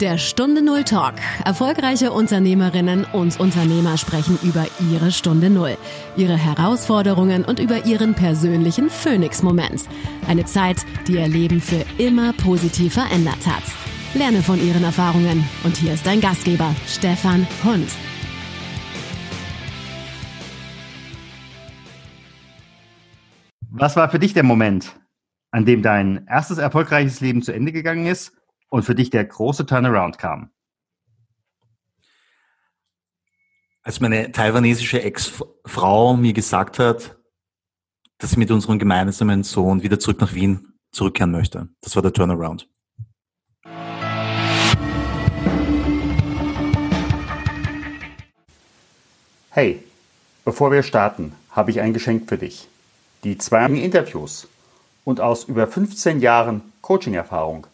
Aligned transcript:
Der 0.00 0.18
Stunde 0.18 0.60
Null 0.60 0.84
Talk. 0.84 1.14
Erfolgreiche 1.46 2.12
Unternehmerinnen 2.12 3.06
und 3.14 3.40
Unternehmer 3.40 3.96
sprechen 3.96 4.38
über 4.42 4.66
ihre 4.92 5.10
Stunde 5.10 5.48
Null, 5.48 5.78
ihre 6.18 6.36
Herausforderungen 6.36 7.46
und 7.46 7.60
über 7.60 7.86
ihren 7.86 8.12
persönlichen 8.12 8.90
Phoenix-Moment. 8.90 9.88
Eine 10.28 10.44
Zeit, 10.44 10.84
die 11.08 11.14
ihr 11.14 11.28
Leben 11.28 11.62
für 11.62 11.82
immer 11.96 12.34
positiv 12.34 12.92
verändert 12.92 13.46
hat. 13.46 13.62
Lerne 14.12 14.42
von 14.42 14.62
ihren 14.62 14.84
Erfahrungen. 14.84 15.48
Und 15.64 15.78
hier 15.78 15.94
ist 15.94 16.06
dein 16.06 16.20
Gastgeber, 16.20 16.74
Stefan 16.86 17.46
Hund. 17.64 17.88
Was 23.70 23.96
war 23.96 24.10
für 24.10 24.18
dich 24.18 24.34
der 24.34 24.42
Moment, 24.42 24.94
an 25.52 25.64
dem 25.64 25.80
dein 25.80 26.26
erstes 26.26 26.58
erfolgreiches 26.58 27.22
Leben 27.22 27.40
zu 27.40 27.52
Ende 27.52 27.72
gegangen 27.72 28.04
ist 28.04 28.34
und 28.68 28.82
für 28.84 28.94
dich 28.94 29.10
der 29.10 29.24
große 29.24 29.66
Turnaround 29.66 30.18
kam? 30.18 30.50
Als 33.82 34.00
meine 34.00 34.32
taiwanesische 34.32 35.02
Ex-Frau 35.02 36.16
mir 36.16 36.32
gesagt 36.32 36.78
hat, 36.78 37.16
dass 38.18 38.30
sie 38.30 38.38
mit 38.38 38.50
unserem 38.50 38.78
gemeinsamen 38.78 39.44
Sohn 39.44 39.82
wieder 39.82 39.98
zurück 39.98 40.20
nach 40.20 40.34
Wien 40.34 40.72
zurückkehren 40.90 41.30
möchte. 41.30 41.68
Das 41.82 41.94
war 41.94 42.02
der 42.02 42.12
Turnaround. 42.12 42.68
Hey, 49.50 49.82
bevor 50.44 50.70
wir 50.70 50.82
starten, 50.82 51.32
habe 51.50 51.70
ich 51.70 51.80
ein 51.80 51.94
Geschenk 51.94 52.28
für 52.28 52.36
dich. 52.36 52.68
Die 53.24 53.38
zwei 53.38 53.66
Interviews 53.66 54.48
und 55.04 55.20
aus 55.20 55.44
über 55.44 55.66
15 55.66 56.20
Jahren 56.20 56.60
Coaching-Erfahrung 56.82 57.66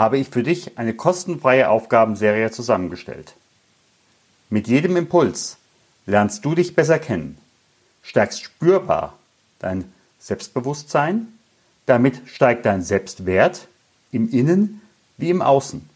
habe 0.00 0.16
ich 0.16 0.30
für 0.30 0.42
dich 0.42 0.78
eine 0.78 0.94
kostenfreie 0.94 1.68
Aufgabenserie 1.68 2.50
zusammengestellt. 2.50 3.34
Mit 4.48 4.66
jedem 4.66 4.96
Impuls 4.96 5.58
lernst 6.06 6.42
du 6.42 6.54
dich 6.54 6.74
besser 6.74 6.98
kennen, 6.98 7.36
stärkst 8.02 8.42
spürbar 8.42 9.18
dein 9.58 9.92
Selbstbewusstsein, 10.18 11.28
damit 11.84 12.22
steigt 12.24 12.64
dein 12.64 12.82
Selbstwert 12.82 13.68
im 14.10 14.30
Innen 14.30 14.80
wie 15.18 15.28
im 15.28 15.42
Außen. 15.42 15.86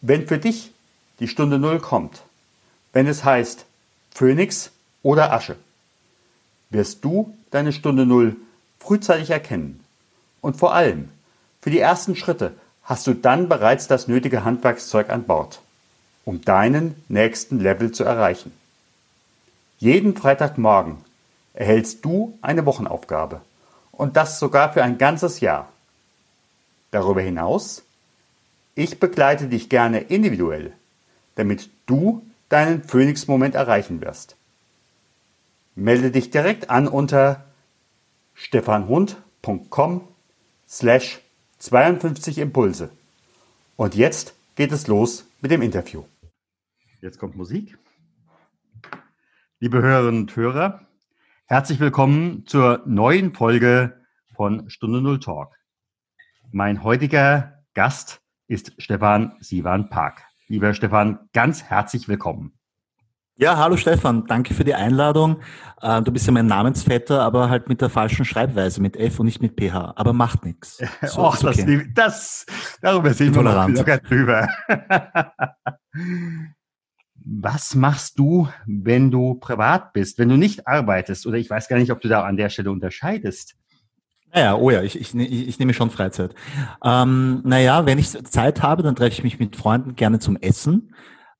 Wenn 0.00 0.28
für 0.28 0.38
dich 0.38 0.70
die 1.18 1.26
Stunde 1.26 1.58
Null 1.58 1.80
kommt, 1.80 2.22
wenn 2.92 3.08
es 3.08 3.24
heißt 3.24 3.66
Phönix 4.12 4.70
oder 5.02 5.32
Asche, 5.32 5.56
wirst 6.70 7.04
du 7.04 7.36
deine 7.50 7.72
Stunde 7.72 8.06
Null 8.06 8.36
frühzeitig 8.78 9.30
erkennen 9.30 9.80
und 10.40 10.56
vor 10.56 10.74
allem 10.74 11.08
für 11.60 11.70
die 11.70 11.80
ersten 11.80 12.14
Schritte 12.14 12.54
hast 12.88 13.06
du 13.06 13.12
dann 13.12 13.50
bereits 13.50 13.86
das 13.86 14.08
nötige 14.08 14.44
Handwerkszeug 14.44 15.10
an 15.10 15.24
Bord, 15.24 15.60
um 16.24 16.40
deinen 16.40 16.94
nächsten 17.08 17.60
Level 17.60 17.92
zu 17.92 18.02
erreichen. 18.02 18.50
Jeden 19.76 20.16
Freitagmorgen 20.16 20.96
erhältst 21.52 22.02
du 22.06 22.38
eine 22.40 22.64
Wochenaufgabe 22.64 23.42
und 23.92 24.16
das 24.16 24.38
sogar 24.38 24.72
für 24.72 24.82
ein 24.82 24.96
ganzes 24.96 25.40
Jahr. 25.40 25.68
Darüber 26.90 27.20
hinaus, 27.20 27.82
ich 28.74 28.98
begleite 28.98 29.48
dich 29.48 29.68
gerne 29.68 30.00
individuell, 30.00 30.72
damit 31.34 31.68
du 31.84 32.24
deinen 32.48 32.82
Phoenix-Moment 32.82 33.54
erreichen 33.54 34.00
wirst. 34.00 34.34
Melde 35.74 36.10
dich 36.10 36.30
direkt 36.30 36.70
an 36.70 36.88
unter 36.88 37.44
stefanhund.com 38.34 40.08
slash 40.66 41.20
52 41.58 42.38
Impulse. 42.38 42.90
Und 43.76 43.94
jetzt 43.96 44.34
geht 44.54 44.72
es 44.72 44.86
los 44.86 45.28
mit 45.40 45.50
dem 45.50 45.62
Interview. 45.62 46.04
Jetzt 47.00 47.18
kommt 47.18 47.36
Musik. 47.36 47.76
Liebe 49.58 49.82
Hörerinnen 49.82 50.22
und 50.22 50.36
Hörer, 50.36 50.86
herzlich 51.46 51.80
willkommen 51.80 52.46
zur 52.46 52.82
neuen 52.86 53.34
Folge 53.34 54.00
von 54.34 54.70
Stunde 54.70 55.00
Null 55.00 55.18
Talk. 55.18 55.56
Mein 56.52 56.84
heutiger 56.84 57.64
Gast 57.74 58.20
ist 58.46 58.72
Stefan 58.78 59.36
Sivan 59.40 59.90
Park. 59.90 60.22
Lieber 60.46 60.74
Stefan, 60.74 61.28
ganz 61.32 61.64
herzlich 61.64 62.08
willkommen. 62.08 62.57
Ja, 63.40 63.56
hallo 63.56 63.76
Stefan, 63.76 64.26
danke 64.26 64.52
für 64.52 64.64
die 64.64 64.74
Einladung. 64.74 65.36
Äh, 65.80 66.02
du 66.02 66.10
bist 66.10 66.26
ja 66.26 66.32
mein 66.32 66.46
Namensvetter, 66.46 67.22
aber 67.22 67.48
halt 67.48 67.68
mit 67.68 67.80
der 67.80 67.88
falschen 67.88 68.24
Schreibweise, 68.24 68.82
mit 68.82 68.96
F 68.96 69.20
und 69.20 69.26
nicht 69.26 69.40
mit 69.40 69.54
PH. 69.54 69.92
Aber 69.94 70.12
macht 70.12 70.44
nichts. 70.44 70.82
So, 71.06 71.22
Och, 71.22 71.44
okay. 71.44 71.88
das, 71.94 72.44
das, 72.44 72.78
darüber 72.82 73.14
sind 73.14 73.36
wir 73.36 73.44
locker 73.44 73.98
drüber. 73.98 74.48
Was 77.14 77.76
machst 77.76 78.18
du, 78.18 78.48
wenn 78.66 79.12
du 79.12 79.34
privat 79.34 79.92
bist, 79.92 80.18
wenn 80.18 80.30
du 80.30 80.36
nicht 80.36 80.66
arbeitest? 80.66 81.24
Oder 81.24 81.36
ich 81.36 81.48
weiß 81.48 81.68
gar 81.68 81.78
nicht, 81.78 81.92
ob 81.92 82.00
du 82.00 82.08
da 82.08 82.24
an 82.24 82.36
der 82.36 82.48
Stelle 82.48 82.72
unterscheidest. 82.72 83.54
Naja, 84.34 84.56
oh 84.56 84.70
ja, 84.72 84.82
ich, 84.82 85.00
ich, 85.00 85.14
ich 85.14 85.58
nehme 85.60 85.74
schon 85.74 85.90
Freizeit. 85.90 86.34
Ähm, 86.82 87.42
naja, 87.44 87.86
wenn 87.86 87.98
ich 87.98 88.10
Zeit 88.10 88.62
habe, 88.62 88.82
dann 88.82 88.96
treffe 88.96 89.12
ich 89.12 89.22
mich 89.22 89.38
mit 89.38 89.54
Freunden 89.54 89.94
gerne 89.94 90.18
zum 90.18 90.36
Essen 90.36 90.92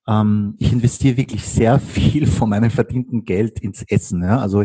ähm, 0.09 0.55
ich 0.59 0.73
investiere 0.73 1.17
wirklich 1.19 1.45
sehr 1.45 1.79
viel 1.79 2.27
von 2.27 2.49
meinem 2.49 2.71
verdienten 2.71 3.25
Geld 3.25 3.61
ins 3.61 3.83
Essen. 3.83 4.23
Ja? 4.23 4.39
Also 4.39 4.65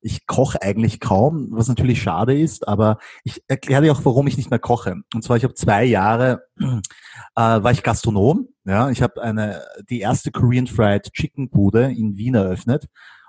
ich 0.00 0.26
koche 0.26 0.62
eigentlich 0.62 1.00
kaum, 1.00 1.48
was 1.50 1.66
natürlich 1.66 2.00
schade 2.00 2.38
ist, 2.38 2.68
aber 2.68 2.98
ich 3.24 3.42
erkläre 3.48 3.82
dir 3.82 3.92
auch, 3.92 4.04
warum 4.04 4.26
ich 4.26 4.36
nicht 4.36 4.50
mehr 4.50 4.58
koche. 4.58 4.96
Und 5.14 5.24
zwar, 5.24 5.36
ich 5.36 5.44
habe 5.44 5.54
zwei 5.54 5.84
Jahre, 5.84 6.44
äh, 6.60 6.76
war 7.34 7.72
ich 7.72 7.82
Gastronom. 7.82 8.48
Ja, 8.66 8.88
ich 8.90 9.02
habe 9.02 9.22
eine 9.22 9.62
die 9.90 10.00
erste 10.00 10.30
Korean 10.30 10.66
Fried 10.66 11.12
Chicken 11.12 11.50
Bude 11.50 11.90
in 11.90 12.16
Wien 12.16 12.34
eröffnet 12.34 12.86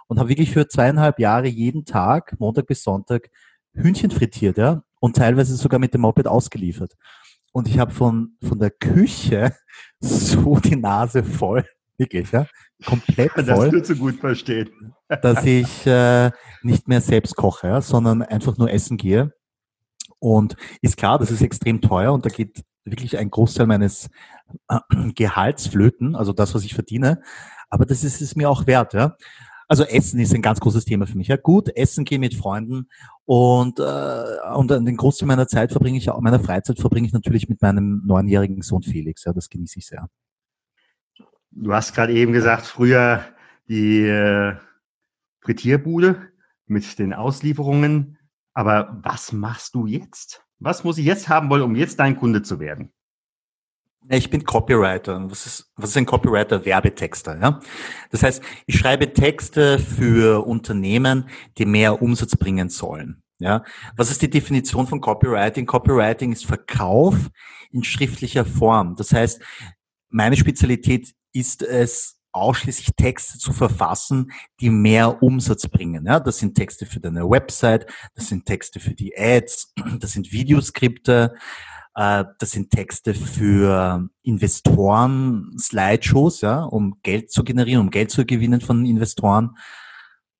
und 0.07 0.19
habe 0.19 0.29
wirklich 0.29 0.51
für 0.51 0.67
zweieinhalb 0.67 1.19
Jahre 1.19 1.47
jeden 1.47 1.85
Tag, 1.85 2.35
Montag 2.39 2.67
bis 2.67 2.83
Sonntag, 2.83 3.29
Hühnchen 3.73 4.11
frittiert, 4.11 4.57
ja, 4.57 4.83
und 4.99 5.15
teilweise 5.17 5.55
sogar 5.55 5.79
mit 5.79 5.93
dem 5.93 6.01
Moped 6.01 6.27
ausgeliefert. 6.27 6.95
Und 7.55 7.69
ich 7.69 7.79
habe 7.79 7.93
von, 7.93 8.35
von 8.45 8.59
der 8.59 8.69
Küche 8.69 9.55
so 10.01 10.59
die 10.59 10.75
Nase 10.75 11.23
voll, 11.23 11.65
wirklich, 11.97 12.29
ja, 12.33 12.47
komplett 12.85 13.31
voll. 13.31 13.45
Das 13.45 13.69
du 13.69 13.81
zu 13.81 13.95
gut 13.95 14.19
verstehen. 14.19 14.69
dass 15.21 15.45
ich 15.45 15.87
äh, 15.87 16.31
nicht 16.63 16.89
mehr 16.89 16.99
selbst 16.99 17.37
koche, 17.37 17.67
ja, 17.67 17.79
sondern 17.79 18.23
einfach 18.23 18.57
nur 18.57 18.69
essen 18.69 18.97
gehe. 18.97 19.31
Und 20.19 20.57
ist 20.81 20.97
klar, 20.97 21.17
das 21.17 21.31
ist 21.31 21.41
extrem 21.41 21.79
teuer 21.79 22.11
und 22.11 22.25
da 22.25 22.29
geht 22.29 22.61
wirklich 22.83 23.17
ein 23.17 23.31
Großteil 23.31 23.67
meines 23.67 24.09
äh, 24.67 24.79
Gehalts 25.15 25.67
flöten, 25.67 26.13
also 26.17 26.33
das, 26.33 26.55
was 26.55 26.65
ich 26.65 26.73
verdiene. 26.73 27.21
Aber 27.69 27.85
das 27.85 28.03
ist 28.03 28.21
es 28.21 28.35
mir 28.35 28.49
auch 28.49 28.67
wert, 28.67 28.93
ja. 28.93 29.15
Also 29.67 29.83
Essen 29.83 30.19
ist 30.19 30.33
ein 30.33 30.41
ganz 30.41 30.59
großes 30.59 30.85
Thema 30.85 31.07
für 31.07 31.17
mich. 31.17 31.27
Ja, 31.27 31.37
gut, 31.37 31.75
Essen 31.75 32.05
gehe 32.05 32.19
mit 32.19 32.35
Freunden 32.35 32.87
und 33.25 33.79
äh, 33.79 34.55
und 34.55 34.69
den 34.69 34.97
Großteil 34.97 35.27
meiner 35.27 35.47
Zeit 35.47 35.71
verbringe 35.71 35.97
ich, 35.97 36.07
meiner 36.19 36.39
Freizeit 36.39 36.79
verbringe 36.79 37.07
ich 37.07 37.13
natürlich 37.13 37.49
mit 37.49 37.61
meinem 37.61 38.03
neunjährigen 38.05 38.61
Sohn 38.61 38.83
Felix. 38.83 39.23
Ja, 39.23 39.33
das 39.33 39.49
genieße 39.49 39.79
ich 39.79 39.87
sehr. 39.87 40.07
Du 41.51 41.73
hast 41.73 41.93
gerade 41.95 42.13
eben 42.13 42.33
gesagt, 42.33 42.65
früher 42.65 43.23
die 43.67 44.01
äh, 44.03 44.55
Frittierbude 45.41 46.29
mit 46.67 46.99
den 46.99 47.13
Auslieferungen. 47.13 48.17
Aber 48.53 48.99
was 49.03 49.31
machst 49.31 49.75
du 49.75 49.85
jetzt? 49.85 50.43
Was 50.59 50.83
muss 50.83 50.97
ich 50.97 51.05
jetzt 51.05 51.27
haben 51.27 51.49
wollen, 51.49 51.61
um 51.61 51.75
jetzt 51.75 51.99
dein 51.99 52.17
Kunde 52.17 52.41
zu 52.41 52.59
werden? 52.59 52.93
Ich 54.09 54.29
bin 54.29 54.43
Copywriter. 54.43 55.29
Was 55.29 55.45
ist, 55.45 55.71
was 55.75 55.89
ist 55.89 55.97
ein 55.97 56.05
Copywriter? 56.05 56.63
Werbetexter. 56.63 57.39
Ja? 57.39 57.59
Das 58.11 58.23
heißt, 58.23 58.43
ich 58.67 58.77
schreibe 58.77 59.13
Texte 59.13 59.79
für 59.79 60.45
Unternehmen, 60.45 61.29
die 61.57 61.65
mehr 61.65 62.01
Umsatz 62.01 62.35
bringen 62.35 62.69
sollen. 62.69 63.23
Ja? 63.39 63.63
Was 63.97 64.11
ist 64.11 64.21
die 64.21 64.29
Definition 64.29 64.85
von 64.85 65.01
Copywriting? 65.01 65.65
Copywriting 65.65 66.31
ist 66.31 66.45
Verkauf 66.45 67.15
in 67.71 67.83
schriftlicher 67.83 68.45
Form. 68.45 68.95
Das 68.95 69.11
heißt, 69.11 69.41
meine 70.09 70.37
Spezialität 70.37 71.13
ist 71.33 71.63
es, 71.63 72.15
ausschließlich 72.35 72.89
Texte 72.97 73.39
zu 73.39 73.53
verfassen, 73.53 74.31
die 74.59 74.69
mehr 74.69 75.23
Umsatz 75.23 75.67
bringen. 75.69 76.05
Ja, 76.05 76.19
das 76.19 76.37
sind 76.37 76.53
Texte 76.53 76.85
für 76.85 76.99
deine 76.99 77.29
Website, 77.29 77.87
das 78.13 78.27
sind 78.27 78.45
Texte 78.45 78.81
für 78.81 78.93
die 78.93 79.17
Ads, 79.17 79.73
das 79.99 80.11
sind 80.11 80.31
Videoskripte, 80.33 81.33
das 81.95 82.51
sind 82.51 82.71
Texte 82.71 83.13
für 83.13 84.09
Investoren, 84.21 85.55
Slideshows, 85.57 86.41
ja, 86.41 86.63
um 86.63 86.99
Geld 87.03 87.31
zu 87.31 87.43
generieren, 87.45 87.81
um 87.81 87.89
Geld 87.89 88.11
zu 88.11 88.25
gewinnen 88.25 88.59
von 88.59 88.85
Investoren. 88.85 89.55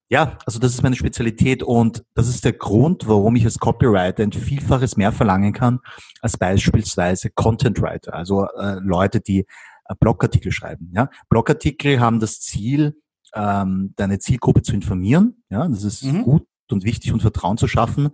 Ja, 0.10 0.38
also 0.46 0.60
das 0.60 0.74
ist 0.74 0.84
meine 0.84 0.96
Spezialität 0.96 1.64
und 1.64 2.04
das 2.14 2.28
ist 2.28 2.46
der 2.46 2.54
Grund, 2.54 3.08
warum 3.08 3.36
ich 3.38 3.46
als 3.46 3.58
Copywriter 3.58 4.22
ein 4.22 4.34
Vielfaches 4.34 4.98
mehr 4.98 5.12
verlangen 5.12 5.52
kann 5.52 5.80
als 6.22 6.38
beispielsweise 6.38 7.32
Content 7.32 7.82
Writer, 7.82 8.14
also 8.14 8.46
äh, 8.46 8.76
Leute, 8.82 9.20
die 9.20 9.40
äh, 9.40 9.96
Blogartikel 10.00 10.52
schreiben. 10.52 10.92
Ja, 10.94 11.10
Blogartikel 11.30 12.00
haben 12.00 12.20
das 12.20 12.40
Ziel, 12.40 13.02
ähm, 13.34 13.94
deine 13.96 14.20
Zielgruppe 14.20 14.62
zu 14.62 14.74
informieren. 14.74 15.44
Ja, 15.50 15.68
das 15.68 15.84
ist 15.84 16.04
mhm. 16.04 16.24
gut 16.24 16.48
und 16.70 16.84
wichtig 16.84 17.12
und 17.12 17.22
Vertrauen 17.22 17.58
zu 17.58 17.68
schaffen. 17.68 18.10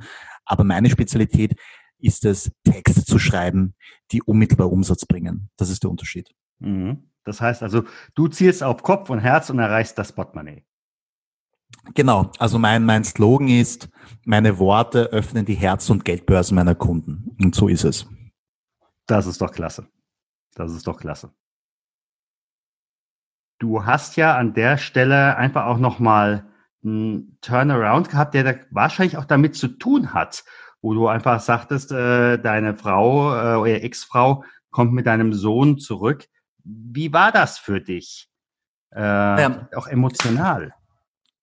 Aber 0.45 0.63
meine 0.63 0.89
Spezialität 0.89 1.55
ist 2.01 2.25
es, 2.25 2.51
Texte 2.63 3.05
zu 3.05 3.19
schreiben, 3.19 3.75
die 4.11 4.21
unmittelbar 4.21 4.71
Umsatz 4.71 5.05
bringen. 5.05 5.49
Das 5.57 5.69
ist 5.69 5.83
der 5.83 5.89
Unterschied. 5.89 6.29
Mhm. 6.59 7.11
Das 7.23 7.39
heißt 7.39 7.61
also, 7.63 7.83
du 8.15 8.27
zielst 8.27 8.63
auf 8.63 8.81
Kopf 8.83 9.09
und 9.09 9.19
Herz 9.19 9.49
und 9.49 9.59
erreichst 9.59 9.97
das 9.97 10.11
Portemonnaie. 10.11 10.65
Genau, 11.93 12.31
also 12.37 12.59
mein, 12.59 12.83
mein 12.83 13.03
Slogan 13.03 13.47
ist, 13.47 13.89
meine 14.25 14.59
Worte 14.59 15.05
öffnen 15.11 15.45
die 15.45 15.55
Herz- 15.55 15.89
und 15.89 16.05
Geldbörsen 16.05 16.55
meiner 16.55 16.75
Kunden. 16.75 17.35
Und 17.39 17.55
so 17.55 17.67
ist 17.67 17.83
es. 17.83 18.07
Das 19.07 19.25
ist 19.25 19.41
doch 19.41 19.51
klasse. 19.51 19.87
Das 20.55 20.73
ist 20.73 20.87
doch 20.87 20.99
klasse. 20.99 21.33
Du 23.59 23.85
hast 23.85 24.15
ja 24.15 24.37
an 24.37 24.53
der 24.53 24.77
Stelle 24.77 25.37
einfach 25.37 25.65
auch 25.65 25.77
nochmal 25.77 26.51
einen 26.83 27.37
Turnaround 27.41 28.09
gehabt, 28.09 28.33
der 28.33 28.43
da 28.43 28.53
wahrscheinlich 28.71 29.17
auch 29.17 29.25
damit 29.25 29.55
zu 29.55 29.67
tun 29.67 30.13
hat, 30.13 30.43
wo 30.81 30.93
du 30.93 31.07
einfach 31.07 31.39
sagtest, 31.39 31.91
äh, 31.91 32.37
deine 32.37 32.75
Frau, 32.75 33.33
äh, 33.33 33.55
oder 33.55 33.83
Ex-Frau 33.83 34.43
kommt 34.71 34.93
mit 34.93 35.05
deinem 35.05 35.33
Sohn 35.33 35.77
zurück. 35.77 36.27
Wie 36.63 37.13
war 37.13 37.31
das 37.31 37.57
für 37.57 37.81
dich? 37.81 38.29
Äh, 38.95 39.01
ja. 39.01 39.67
Auch 39.75 39.87
emotional. 39.87 40.73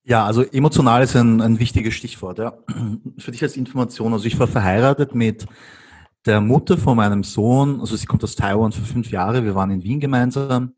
Ja, 0.05 0.25
also 0.25 0.43
emotional 0.43 1.03
ist 1.03 1.15
ein, 1.17 1.41
ein 1.41 1.59
wichtiges 1.59 1.95
Stichwort. 1.95 2.39
Ja. 2.39 2.55
Für 3.19 3.31
dich 3.31 3.43
als 3.43 3.59
Information. 3.59 4.15
Also 4.15 4.25
ich 4.25 4.39
war 4.39 4.47
verheiratet 4.47 5.15
mit 5.15 5.47
der 6.25 6.41
Mutter 6.41 6.79
von 6.79 6.97
meinem 6.97 7.23
Sohn. 7.25 7.81
Also 7.81 7.95
sie 7.97 8.07
kommt 8.07 8.25
aus 8.25 8.35
Taiwan 8.35 8.73
für 8.73 8.83
fünf 8.83 9.11
Jahre. 9.11 9.45
Wir 9.45 9.55
waren 9.55 9.71
in 9.71 9.83
Wien 9.83 10.01
gemeinsam. 10.01 10.73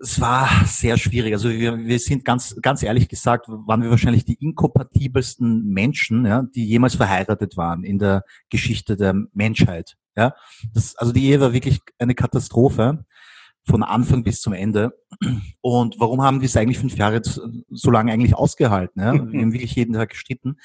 Es 0.00 0.20
war 0.20 0.48
sehr 0.66 0.96
schwierig. 0.98 1.32
Also 1.32 1.50
wir, 1.50 1.78
wir 1.78 1.98
sind 1.98 2.24
ganz, 2.24 2.56
ganz 2.60 2.82
ehrlich 2.82 3.08
gesagt, 3.08 3.46
waren 3.48 3.82
wir 3.82 3.90
wahrscheinlich 3.90 4.24
die 4.24 4.34
inkompatibelsten 4.34 5.66
Menschen, 5.68 6.26
ja, 6.26 6.42
die 6.42 6.66
jemals 6.66 6.96
verheiratet 6.96 7.56
waren 7.56 7.84
in 7.84 7.98
der 7.98 8.24
Geschichte 8.50 8.96
der 8.96 9.14
Menschheit. 9.32 9.96
Ja, 10.16 10.34
das, 10.72 10.96
also 10.96 11.12
die 11.12 11.26
Ehe 11.26 11.40
war 11.40 11.52
wirklich 11.52 11.80
eine 11.98 12.14
Katastrophe 12.14 13.04
von 13.68 13.82
Anfang 13.82 14.22
bis 14.22 14.40
zum 14.40 14.52
Ende. 14.52 14.92
Und 15.60 15.96
warum 15.98 16.22
haben 16.22 16.40
die 16.40 16.46
es 16.46 16.56
eigentlich 16.56 16.78
fünf 16.78 16.96
Jahre 16.96 17.20
so 17.22 17.90
lange 17.90 18.12
eigentlich 18.12 18.34
ausgehalten? 18.34 19.02
Ja? 19.02 19.12
Wir 19.32 19.40
haben 19.40 19.52
wirklich 19.52 19.74
jeden 19.74 19.94
Tag 19.94 20.10
gestritten. 20.10 20.56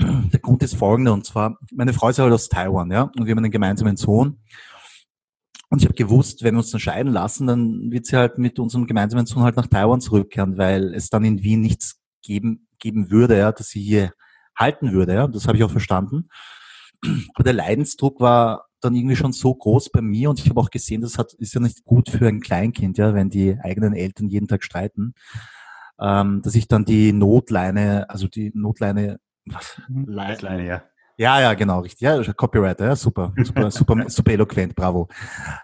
Der 0.00 0.38
Grund 0.38 0.62
ist 0.62 0.76
folgender, 0.76 1.12
und 1.12 1.26
zwar, 1.26 1.58
meine 1.72 1.92
Frau 1.92 2.08
ist 2.08 2.20
halt 2.20 2.32
aus 2.32 2.48
Taiwan, 2.48 2.92
ja, 2.92 3.02
und 3.02 3.26
wir 3.26 3.32
haben 3.32 3.38
einen 3.38 3.50
gemeinsamen 3.50 3.96
Sohn. 3.96 4.38
Und 5.70 5.80
ich 5.82 5.84
habe 5.84 5.94
gewusst, 5.94 6.42
wenn 6.42 6.54
wir 6.54 6.58
uns 6.58 6.70
dann 6.70 6.80
scheiden 6.80 7.12
lassen, 7.12 7.46
dann 7.46 7.90
wird 7.90 8.06
sie 8.06 8.16
halt 8.16 8.38
mit 8.38 8.58
unserem 8.58 8.86
gemeinsamen 8.86 9.26
Sohn 9.26 9.42
halt 9.42 9.56
nach 9.56 9.66
Taiwan 9.66 10.00
zurückkehren, 10.00 10.56
weil 10.56 10.94
es 10.94 11.10
dann 11.10 11.24
in 11.24 11.42
Wien 11.42 11.60
nichts 11.60 12.00
geben, 12.22 12.68
geben 12.78 13.10
würde, 13.10 13.36
ja, 13.36 13.52
dass 13.52 13.68
sie 13.68 13.82
hier 13.82 14.12
halten 14.56 14.92
würde. 14.92 15.14
Ja. 15.14 15.26
Das 15.26 15.46
habe 15.46 15.58
ich 15.58 15.64
auch 15.64 15.70
verstanden. 15.70 16.28
Aber 17.34 17.44
der 17.44 17.52
Leidensdruck 17.52 18.20
war 18.20 18.66
dann 18.80 18.94
irgendwie 18.94 19.16
schon 19.16 19.32
so 19.32 19.54
groß 19.54 19.90
bei 19.90 20.00
mir 20.00 20.30
und 20.30 20.40
ich 20.40 20.48
habe 20.48 20.60
auch 20.60 20.70
gesehen, 20.70 21.00
das 21.00 21.18
hat, 21.18 21.32
ist 21.34 21.54
ja 21.54 21.60
nicht 21.60 21.84
gut 21.84 22.10
für 22.10 22.28
ein 22.28 22.40
Kleinkind, 22.40 22.98
ja, 22.98 23.14
wenn 23.14 23.28
die 23.28 23.58
eigenen 23.60 23.92
Eltern 23.92 24.28
jeden 24.28 24.48
Tag 24.48 24.62
streiten, 24.64 25.14
ähm, 26.00 26.42
dass 26.42 26.54
ich 26.54 26.68
dann 26.68 26.84
die 26.84 27.12
Notleine, 27.12 28.08
also 28.08 28.28
die 28.28 28.52
Notleine, 28.54 29.20
was? 29.46 29.80
Notleine, 29.88 30.66
ja. 30.66 30.82
Ja, 31.20 31.40
ja, 31.40 31.54
genau, 31.54 31.80
richtig. 31.80 32.02
Ja, 32.02 32.22
Copywriter, 32.32 32.86
ja, 32.86 32.94
super, 32.94 33.32
super, 33.42 33.70
super, 33.72 34.08
super 34.08 34.32
eloquent, 34.32 34.76
bravo. 34.76 35.08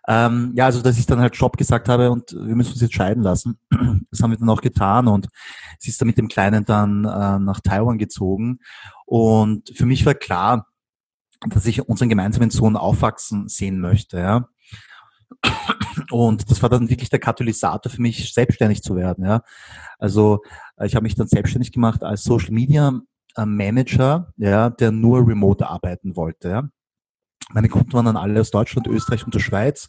Ähm, 0.09 0.53
ja, 0.57 0.67
also 0.67 0.83
dass 0.83 0.99
ich 0.99 1.07
dann 1.07 1.21
halt 1.21 1.37
Stopp 1.37 1.57
gesagt 1.57 1.89
habe 1.89 2.11
und 2.11 2.33
wir 2.33 2.57
müssen 2.57 2.73
uns 2.73 2.81
jetzt 2.81 2.95
scheiden 2.95 3.23
lassen. 3.23 3.59
Das 4.11 4.21
haben 4.21 4.33
wir 4.33 4.39
dann 4.39 4.49
auch 4.49 4.61
getan 4.61 5.07
und 5.07 5.29
sie 5.79 5.91
ist 5.91 6.01
dann 6.01 6.09
mit 6.09 6.19
dem 6.19 6.29
Kleinen 6.29 6.65
dann 6.65 7.05
äh, 7.05 7.39
nach 7.39 7.61
Taiwan 7.61 7.99
gezogen. 7.99 8.59
Und 9.07 9.71
für 9.77 9.87
mich 9.87 10.05
war 10.07 10.15
klar, 10.15 10.67
dass 11.49 11.67
ich 11.67 11.89
unseren 11.89 12.09
gemeinsamen 12.09 12.51
Sohn 12.51 12.77
aufwachsen 12.77 13.49
sehen 13.49 13.81
möchte. 13.81 14.19
Ja. 14.19 14.49
Und 16.11 16.51
das 16.51 16.63
war 16.63 16.69
dann 16.69 16.91
wirklich 16.91 17.11
der 17.11 17.21
Katalysator 17.21 17.91
für 17.91 18.03
mich, 18.03 18.33
selbstständig 18.33 18.83
zu 18.83 18.97
werden. 18.97 19.25
Ja. 19.25 19.43
Also 19.99 20.43
äh, 20.77 20.87
ich 20.87 20.97
habe 20.97 21.05
mich 21.05 21.15
dann 21.15 21.29
selbstständig 21.29 21.71
gemacht 21.71 22.03
als 22.03 22.25
Social 22.25 22.53
Media 22.53 23.01
Manager, 23.37 24.33
ja, 24.37 24.71
der 24.71 24.91
nur 24.93 25.27
remote 25.27 25.69
arbeiten 25.69 26.17
wollte. 26.17 26.49
Ja. 26.49 26.69
Meine 27.53 27.69
Kunden 27.69 27.93
waren 27.93 28.07
dann 28.07 28.17
alle 28.17 28.41
aus 28.41 28.51
Deutschland, 28.51 28.87
Österreich 28.87 29.25
und 29.25 29.35
der 29.35 29.41
Schweiz. 29.41 29.89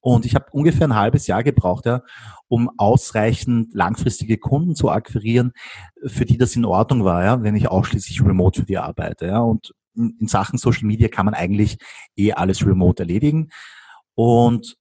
Und 0.00 0.26
ich 0.26 0.34
habe 0.34 0.46
ungefähr 0.52 0.88
ein 0.88 0.96
halbes 0.96 1.26
Jahr 1.26 1.42
gebraucht, 1.42 1.86
ja, 1.86 2.02
um 2.48 2.70
ausreichend 2.76 3.74
langfristige 3.74 4.38
Kunden 4.38 4.74
zu 4.74 4.90
akquirieren, 4.90 5.52
für 6.06 6.24
die 6.24 6.38
das 6.38 6.56
in 6.56 6.64
Ordnung 6.64 7.04
war, 7.04 7.24
ja, 7.24 7.42
wenn 7.42 7.56
ich 7.56 7.68
ausschließlich 7.68 8.22
remote 8.22 8.60
für 8.60 8.66
die 8.66 8.78
arbeite. 8.78 9.26
Ja. 9.26 9.40
Und 9.40 9.74
in 9.94 10.28
Sachen 10.28 10.58
Social 10.58 10.86
Media 10.86 11.08
kann 11.08 11.24
man 11.24 11.34
eigentlich 11.34 11.78
eh 12.16 12.32
alles 12.32 12.64
remote 12.64 13.02
erledigen. 13.02 13.50
Und 14.14 14.76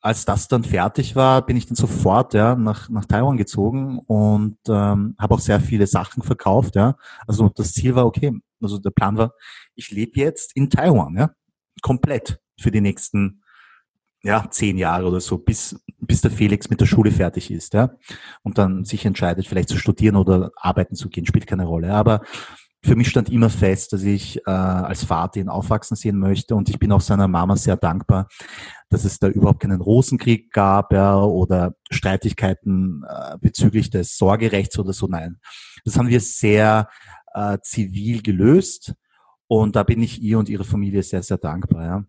als 0.00 0.24
das 0.24 0.48
dann 0.48 0.64
fertig 0.64 1.16
war, 1.16 1.44
bin 1.44 1.56
ich 1.56 1.66
dann 1.66 1.76
sofort 1.76 2.34
ja, 2.34 2.54
nach, 2.54 2.88
nach 2.88 3.04
Taiwan 3.04 3.36
gezogen 3.36 3.98
und 3.98 4.58
ähm, 4.68 5.16
habe 5.18 5.34
auch 5.34 5.40
sehr 5.40 5.60
viele 5.60 5.86
Sachen 5.86 6.22
verkauft. 6.22 6.76
Ja. 6.76 6.96
Also 7.26 7.48
das 7.48 7.72
Ziel 7.72 7.94
war, 7.94 8.06
okay, 8.06 8.38
also 8.62 8.78
der 8.78 8.90
Plan 8.90 9.16
war, 9.16 9.32
ich 9.74 9.90
lebe 9.90 10.20
jetzt 10.20 10.54
in 10.54 10.70
Taiwan, 10.70 11.16
ja, 11.16 11.30
komplett 11.82 12.40
für 12.58 12.70
die 12.70 12.80
nächsten 12.80 13.42
ja, 14.22 14.48
zehn 14.50 14.78
Jahre 14.78 15.06
oder 15.06 15.20
so, 15.20 15.38
bis, 15.38 15.80
bis 16.00 16.20
der 16.20 16.30
Felix 16.30 16.70
mit 16.70 16.80
der 16.80 16.86
Schule 16.86 17.12
fertig 17.12 17.50
ist, 17.50 17.74
ja. 17.74 17.90
Und 18.42 18.58
dann 18.58 18.84
sich 18.84 19.04
entscheidet, 19.04 19.46
vielleicht 19.46 19.68
zu 19.68 19.78
studieren 19.78 20.16
oder 20.16 20.50
arbeiten 20.56 20.96
zu 20.96 21.08
gehen, 21.08 21.26
spielt 21.26 21.46
keine 21.46 21.66
Rolle. 21.66 21.92
Aber 21.92 22.22
für 22.82 22.94
mich 22.94 23.08
stand 23.08 23.30
immer 23.30 23.50
fest, 23.50 23.92
dass 23.92 24.02
ich 24.02 24.38
äh, 24.46 24.50
als 24.50 25.04
Vater 25.04 25.40
ihn 25.40 25.48
aufwachsen 25.48 25.96
sehen 25.96 26.18
möchte 26.18 26.54
und 26.54 26.68
ich 26.68 26.78
bin 26.78 26.92
auch 26.92 27.00
seiner 27.00 27.28
Mama 27.28 27.56
sehr 27.56 27.76
dankbar, 27.76 28.28
dass 28.88 29.04
es 29.04 29.18
da 29.18 29.28
überhaupt 29.28 29.60
keinen 29.60 29.80
Rosenkrieg 29.80 30.52
gab 30.52 30.92
ja, 30.92 31.16
oder 31.16 31.74
Streitigkeiten 31.90 33.04
äh, 33.08 33.36
bezüglich 33.40 33.90
des 33.90 34.16
Sorgerechts 34.16 34.78
oder 34.78 34.92
so. 34.92 35.06
Nein, 35.06 35.38
das 35.84 35.98
haben 35.98 36.08
wir 36.08 36.20
sehr 36.20 36.88
äh, 37.34 37.58
zivil 37.62 38.22
gelöst 38.22 38.94
und 39.48 39.76
da 39.76 39.82
bin 39.82 40.02
ich 40.02 40.22
ihr 40.22 40.38
und 40.38 40.48
ihrer 40.48 40.64
Familie 40.64 41.02
sehr, 41.02 41.22
sehr 41.22 41.38
dankbar. 41.38 41.84
Ja. 41.84 42.04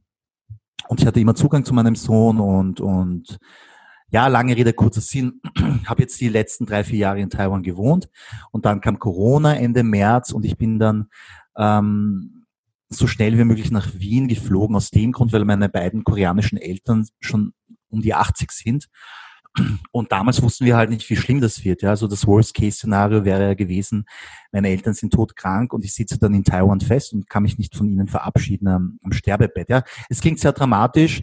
Und 0.88 1.01
ich 1.01 1.07
hatte 1.07 1.19
immer 1.19 1.36
Zugang 1.36 1.65
zu 1.65 1.74
meinem 1.74 1.95
Sohn 1.95 2.39
und, 2.39 2.80
und 2.80 3.39
ja, 4.12 4.28
lange 4.28 4.56
Rede, 4.56 4.74
kurzer 4.74 5.02
Sinn. 5.02 5.42
habe 5.86 6.02
jetzt 6.02 6.20
die 6.20 6.30
letzten 6.30 6.66
drei, 6.66 6.84
vier 6.84 7.00
Jahre 7.00 7.20
in 7.20 7.30
Taiwan 7.30 7.64
gewohnt 7.64 8.10
und 8.52 8.66
dann 8.66 8.82
kam 8.82 9.00
Corona 9.00 9.56
Ende 9.56 9.84
März 9.84 10.32
und 10.32 10.46
ich 10.46 10.58
bin 10.58 10.80
dann 10.80 11.10
ähm, 11.58 12.46
so 12.90 13.06
schnell 13.06 13.38
wie 13.38 13.44
möglich 13.44 13.72
nach 13.72 13.88
Wien 13.94 14.28
geflogen, 14.28 14.76
aus 14.76 14.90
dem 14.90 15.12
Grund, 15.12 15.32
weil 15.32 15.46
meine 15.46 15.70
beiden 15.70 16.04
koreanischen 16.04 16.58
Eltern 16.58 17.08
schon 17.20 17.54
um 17.89 18.01
die 18.01 18.13
80 18.13 18.51
sind 18.51 18.89
und 19.91 20.12
damals 20.12 20.41
wussten 20.41 20.65
wir 20.65 20.77
halt 20.77 20.89
nicht, 20.89 21.10
wie 21.10 21.15
schlimm 21.15 21.41
das 21.41 21.63
wird. 21.63 21.82
Ja, 21.82 21.89
also 21.89 22.08
das 22.08 22.27
Worst-Case-Szenario 22.27 23.25
wäre 23.25 23.44
ja 23.44 23.53
gewesen, 23.53 24.06
meine 24.51 24.70
Eltern 24.70 24.94
sind 24.94 25.13
todkrank 25.13 25.74
und 25.74 25.84
ich 25.84 25.94
sitze 25.94 26.18
dann 26.18 26.34
in 26.34 26.44
Taiwan 26.44 26.82
fest 26.82 27.13
und 27.13 27.29
kann 27.29 27.44
mich 27.44 27.58
nicht 27.58 27.75
von 27.75 27.89
ihnen 27.89 28.08
verabschieden 28.08 28.68
am, 28.68 29.00
am 29.03 29.12
Sterbebett. 29.12 29.70
Ja, 29.70 29.84
es 30.10 30.22
klingt 30.22 30.39
sehr 30.39 30.53
dramatisch, 30.53 31.22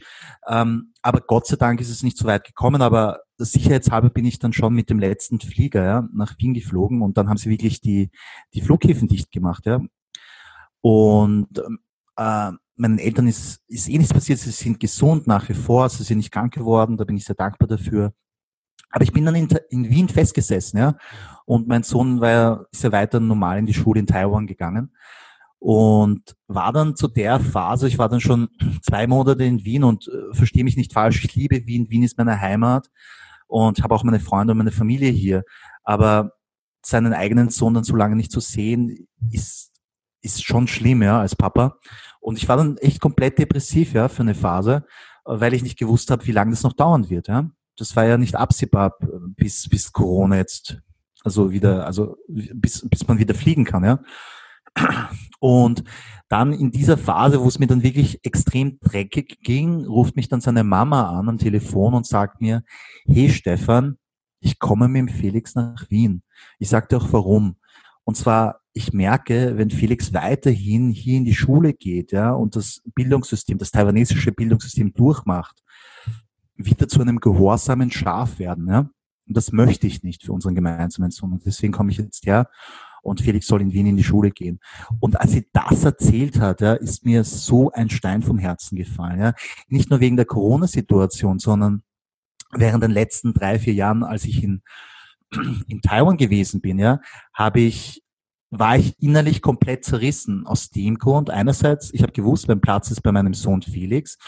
ähm, 0.49 0.93
aber 1.03 1.21
Gott 1.21 1.47
sei 1.47 1.57
Dank 1.57 1.81
ist 1.81 1.91
es 1.91 2.03
nicht 2.03 2.19
so 2.19 2.27
weit 2.27 2.45
gekommen. 2.45 2.83
Aber 2.83 3.21
sicherheitshalber 3.39 4.11
bin 4.11 4.25
ich 4.25 4.39
dann 4.39 4.53
schon 4.53 4.75
mit 4.75 4.91
dem 4.91 4.99
letzten 4.99 5.41
Flieger 5.41 5.85
ja, 5.85 6.09
nach 6.13 6.39
Wien 6.39 6.55
geflogen 6.55 7.03
und 7.03 7.17
dann 7.17 7.29
haben 7.29 7.37
sie 7.37 7.51
wirklich 7.51 7.81
die 7.81 8.11
die 8.55 8.61
Flughäfen 8.61 9.09
dicht 9.09 9.31
gemacht. 9.33 9.67
Ja, 9.67 9.81
und 10.81 11.49
äh, 12.17 12.53
meinen 12.77 12.99
Eltern 12.99 13.27
ist, 13.27 13.61
ist 13.69 13.89
eh 13.89 13.99
nichts 13.99 14.13
passiert, 14.13 14.39
sie 14.39 14.51
sind 14.51 14.81
gesund 14.81 15.27
nach 15.27 15.49
wie 15.49 15.55
vor, 15.55 15.89
sie 15.89 16.03
sind 16.03 16.19
nicht 16.19 16.31
krank 16.31 16.55
geworden, 16.55 16.97
da 16.97 17.05
bin 17.05 17.17
ich 17.17 17.25
sehr 17.25 17.37
dankbar 17.37 17.69
dafür. 17.69 18.13
Aber 18.91 19.05
ich 19.05 19.13
bin 19.13 19.25
dann 19.25 19.35
in, 19.35 19.49
in 19.71 19.91
Wien 19.91 20.09
festgesessen, 20.09 20.79
ja. 20.79 20.97
Und 21.45 21.69
mein 21.69 21.83
Sohn 21.83 22.21
war 22.21 22.31
ja, 22.31 22.65
ist 22.71 22.85
ja 22.85 22.93
weiter 22.93 23.21
normal 23.21 23.59
in 23.59 23.67
die 23.67 23.75
Schule 23.75 24.01
in 24.01 24.07
Taiwan 24.07 24.47
gegangen. 24.47 24.95
Und 25.59 26.37
war 26.47 26.73
dann 26.73 26.97
zu 26.97 27.09
der 27.09 27.41
Phase, 27.41 27.89
ich 27.89 27.99
war 27.99 28.09
dann 28.09 28.21
schon 28.21 28.49
zwei 28.83 29.07
Monate 29.07 29.45
in 29.45 29.65
Wien 29.65 29.85
und 29.85 30.09
äh, 30.09 30.35
verstehe 30.35 30.65
mich 30.65 30.77
nicht 30.77 30.93
falsch, 30.93 31.25
ich 31.25 31.35
liebe 31.35 31.67
Wien, 31.67 31.91
Wien 31.91 32.03
ist 32.03 32.19
meine 32.19 32.41
Heimat 32.41 32.89
und 33.49 33.83
habe 33.83 33.95
auch 33.95 34.05
meine 34.05 34.21
Freunde 34.21 34.53
und 34.53 34.59
meine 34.59 34.73
Familie 34.73 35.11
hier. 35.11 35.45
Aber 35.83 36.33
seinen 36.85 37.15
eigenen 37.15 37.51
Sohn 37.51 37.75
dann 37.75 37.85
so 37.85 37.97
lange 37.97 38.17
nicht 38.17 38.31
zu 38.31 38.41
sehen, 38.41 39.09
ist, 39.31 39.73
ist 40.21 40.45
schon 40.45 40.69
schlimm, 40.69 41.03
ja, 41.03 41.21
als 41.21 41.35
Papa. 41.35 41.79
Und 42.27 42.39
ich 42.39 42.49
war 42.49 42.57
dann 42.57 42.77
echt 42.79 43.01
komplett 43.01 43.39
depressiv, 43.39 43.93
ja, 43.93 44.09
für 44.09 44.23
eine 44.23 44.35
Phase, 44.35 44.85
weil 45.25 45.55
ich 45.55 45.63
nicht 45.63 45.79
gewusst 45.79 46.11
habe, 46.11 46.27
wie 46.27 46.33
lange 46.33 46.51
das 46.51 46.65
noch 46.65 46.73
dauern 46.73 47.09
wird, 47.09 47.29
ja. 47.29 47.49
Das 47.77 47.95
war 47.95 48.05
ja 48.05 48.19
nicht 48.19 48.35
absehbar, 48.35 48.99
bis, 49.37 49.69
bis 49.69 49.93
Corona 49.93 50.35
jetzt, 50.35 50.83
also 51.23 51.53
wieder, 51.53 51.87
also 51.87 52.17
bis, 52.27 52.85
bis 52.89 53.07
man 53.07 53.21
wieder 53.21 53.33
fliegen 53.33 53.65
kann, 53.65 53.85
ja. 53.85 54.01
Und 55.39 55.85
dann 56.29 56.53
in 56.53 56.73
dieser 56.73 56.99
Phase, 56.99 57.41
wo 57.41 57.47
es 57.47 57.61
mir 57.61 57.69
dann 57.69 57.85
wirklich 57.85 58.25
extrem 58.25 58.81
dreckig 58.81 59.39
ging, 59.43 59.85
ruft 59.87 60.17
mich 60.17 60.29
dann 60.29 60.41
seine 60.41 60.65
Mama 60.65 61.17
an 61.17 61.29
am 61.29 61.39
Telefon 61.39 61.95
und 61.95 62.09
sagt 62.09 62.41
mir, 62.41 62.65
hey 63.07 63.31
Stefan, 63.31 63.99
ich 64.41 64.59
komme 64.59 64.89
mit 64.89 64.99
dem 64.99 65.09
Felix 65.09 65.55
nach 65.55 65.89
Wien. 65.91 66.25
Ich 66.59 66.71
sagte 66.71 66.97
auch 66.97 67.13
warum. 67.13 67.55
Und 68.03 68.17
zwar 68.17 68.63
ich 68.77 68.93
merke, 68.93 69.57
wenn 69.57 69.71
Felix 69.71 70.13
weiterhin 70.13 70.91
hier 70.91 71.17
in 71.17 71.25
die 71.25 71.35
Schule 71.35 71.73
geht, 71.73 72.13
ja, 72.13 72.33
und 72.33 72.57
das 72.57 72.83
Bildungssystem, 72.95 73.57
das 73.57 73.71
taiwanesische 73.71 74.33
Bildungssystem 74.33 74.93
durchmacht, 74.93 75.63
wird 76.57 76.83
er 76.83 76.89
zu 76.89 77.01
einem 77.01 77.19
gehorsamen 77.19 77.91
Schaf 77.91 78.39
werden, 78.39 78.69
ja. 78.69 78.81
Und 79.27 79.37
das 79.37 79.51
möchte 79.51 79.87
ich 79.87 80.03
nicht 80.03 80.23
für 80.25 80.33
unseren 80.33 80.55
gemeinsamen 80.55 81.11
Sohn. 81.11 81.33
Und 81.33 81.47
deswegen 81.47 81.73
komme 81.73 81.91
ich 81.91 81.97
jetzt 81.97 82.27
her 82.27 82.51
und 83.03 83.23
Felix 83.23 83.47
soll 83.47 83.63
in 83.63 83.73
Wien 83.73 83.87
in 83.87 83.97
die 83.97 84.05
Schule 84.05 84.31
gehen. 84.31 84.61
Und 85.01 85.19
als 85.19 85.33
sie 85.33 85.49
das 85.55 85.83
erzählt 85.83 86.39
hat, 86.39 86.61
ja, 86.61 86.75
ist 86.75 87.07
mir 87.07 87.25
so 87.25 87.73
ein 87.73 87.89
Stein 87.89 88.23
vom 88.23 88.39
Herzen 88.39 88.77
gefallen. 88.77 89.19
Ja. 89.19 89.35
Nicht 89.69 89.89
nur 89.89 90.01
wegen 90.01 90.17
der 90.17 90.27
Corona-Situation, 90.27 91.39
sondern 91.39 91.83
während 92.53 92.85
den 92.85 92.91
letzten 92.91 93.33
drei, 93.33 93.59
vier 93.59 93.75
Jahren, 93.75 94.05
als 94.05 94.27
ich 94.27 94.45
in, 94.45 94.63
in 95.67 95.81
Taiwan 95.81 96.19
gewesen 96.19 96.61
bin, 96.61 96.79
ja, 96.79 97.01
habe 97.33 97.61
ich 97.61 98.03
war 98.51 98.77
ich 98.77 98.95
innerlich 99.01 99.43
komplett 99.43 99.85
zerrissen 99.85 100.47
aus 100.47 100.71
dem 100.71 100.99
Grund. 100.99 101.31
Einerseits, 101.31 101.93
ich 101.93 102.03
habe 102.03 102.13
gewusst, 102.13 102.49
mein 102.49 102.61
Platz 102.61 102.91
ist 102.91 103.03
bei 103.03 103.13
meinem 103.13 103.35
Sohn 103.35 103.63
Felix, 103.63 104.19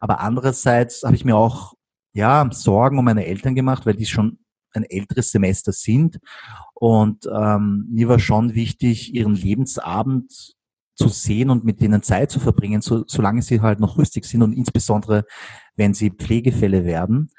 aber 0.00 0.20
andererseits 0.20 1.02
habe 1.02 1.16
ich 1.16 1.24
mir 1.24 1.36
auch 1.36 1.74
ja 2.12 2.48
Sorgen 2.50 2.98
um 2.98 3.04
meine 3.04 3.26
Eltern 3.26 3.54
gemacht, 3.54 3.86
weil 3.86 3.94
die 3.94 4.06
schon 4.06 4.38
ein 4.72 4.84
älteres 4.84 5.30
Semester 5.30 5.72
sind 5.72 6.18
und 6.74 7.28
ähm, 7.32 7.86
mir 7.90 8.08
war 8.08 8.18
schon 8.18 8.54
wichtig, 8.54 9.14
ihren 9.14 9.34
Lebensabend 9.34 10.56
zu 10.94 11.08
sehen 11.08 11.48
und 11.48 11.64
mit 11.64 11.80
denen 11.80 12.02
Zeit 12.02 12.30
zu 12.30 12.40
verbringen, 12.40 12.80
so, 12.80 13.04
solange 13.06 13.40
sie 13.42 13.60
halt 13.60 13.78
noch 13.78 13.98
rüstig 13.98 14.24
sind 14.24 14.42
und 14.42 14.52
insbesondere, 14.52 15.24
wenn 15.76 15.94
sie 15.94 16.10
Pflegefälle 16.10 16.84
werden. 16.84 17.30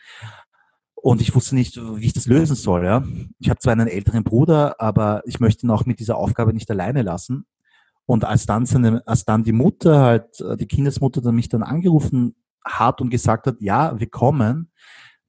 Und 1.01 1.21
ich 1.21 1.33
wusste 1.33 1.55
nicht, 1.55 1.77
wie 1.77 2.05
ich 2.05 2.13
das 2.13 2.27
lösen 2.27 2.55
soll. 2.55 2.83
Ja. 2.83 3.03
Ich 3.39 3.49
habe 3.49 3.59
zwar 3.59 3.73
einen 3.73 3.87
älteren 3.87 4.23
Bruder, 4.23 4.79
aber 4.79 5.21
ich 5.25 5.39
möchte 5.39 5.65
ihn 5.65 5.71
auch 5.71 5.85
mit 5.85 5.99
dieser 5.99 6.17
Aufgabe 6.17 6.53
nicht 6.53 6.69
alleine 6.69 7.03
lassen. 7.03 7.45
Und 8.05 8.25
als 8.25 8.45
dann, 8.45 8.65
seine, 8.65 9.05
als 9.07 9.23
dann 9.23 9.43
die 9.43 9.53
Mutter, 9.53 9.99
halt, 9.99 10.43
die 10.59 10.65
Kindesmutter, 10.65 11.21
dann 11.21 11.35
mich 11.35 11.47
dann 11.47 11.63
angerufen 11.63 12.35
hat 12.65 13.01
und 13.01 13.09
gesagt 13.09 13.47
hat, 13.47 13.57
ja, 13.59 13.97
wir 13.99 14.09
kommen, 14.09 14.71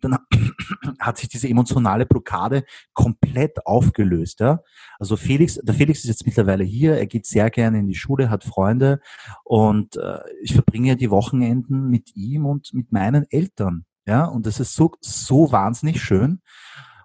dann 0.01 0.19
hat 0.99 1.19
sich 1.19 1.29
diese 1.29 1.49
emotionale 1.49 2.07
Blockade 2.07 2.65
komplett 2.93 3.67
aufgelöst. 3.67 4.41
Ja? 4.41 4.63
Also 4.99 5.17
Felix, 5.17 5.57
der 5.63 5.75
Felix 5.75 6.01
ist 6.01 6.09
jetzt 6.09 6.27
mittlerweile 6.27 6.65
hier, 6.65 6.97
er 6.97 7.07
geht 7.07 7.27
sehr 7.27 7.51
gerne 7.51 7.79
in 7.79 7.87
die 7.87 7.95
Schule, 7.95 8.31
hat 8.31 8.45
Freunde 8.45 9.01
und 9.45 9.97
äh, 9.97 10.21
ich 10.43 10.55
verbringe 10.55 10.97
die 10.97 11.11
Wochenenden 11.11 11.89
mit 11.89 12.17
ihm 12.17 12.47
und 12.47 12.73
mit 12.75 12.93
meinen 12.93 13.27
Eltern. 13.31 13.85
Ja, 14.11 14.25
und 14.25 14.45
das 14.45 14.59
ist 14.59 14.75
so, 14.75 14.91
so 15.01 15.53
wahnsinnig 15.53 16.03
schön. 16.03 16.41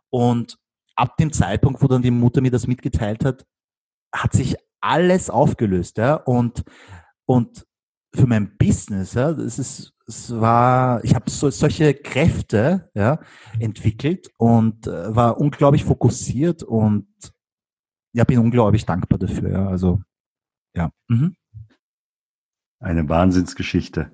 Und 0.10 0.58
ab 0.96 1.18
dem 1.18 1.32
Zeitpunkt, 1.32 1.84
wo 1.84 1.88
dann 1.88 2.02
die 2.02 2.10
Mutter 2.10 2.42
mir 2.42 2.50
das 2.50 2.66
mitgeteilt 2.66 3.24
hat, 3.24 3.46
hat 4.12 4.34
sich 4.34 4.56
alles 4.82 5.30
aufgelöst. 5.30 6.00
Ja, 6.00 6.16
und, 6.16 6.64
und 7.28 7.64
für 8.16 8.26
mein 8.26 8.58
Business, 8.58 9.14
ja, 9.14 9.34
das 9.34 9.60
ist, 9.60 9.94
es 10.08 10.32
war, 10.40 11.04
ich 11.04 11.14
habe 11.14 11.30
so, 11.30 11.52
solche 11.52 11.94
Kräfte 11.94 12.90
ja, 12.96 13.20
entwickelt 13.60 14.32
und 14.40 14.88
äh, 14.88 15.16
war 15.16 15.40
unglaublich 15.40 15.84
fokussiert 15.84 16.64
und 16.64 17.08
ja, 18.14 18.24
bin 18.24 18.40
unglaublich 18.40 18.84
dankbar 18.84 19.20
dafür. 19.20 19.52
Ja, 19.52 19.68
also 19.68 20.02
ja. 20.76 20.90
Mhm. 21.08 21.36
Eine 22.80 23.08
Wahnsinnsgeschichte. 23.08 24.12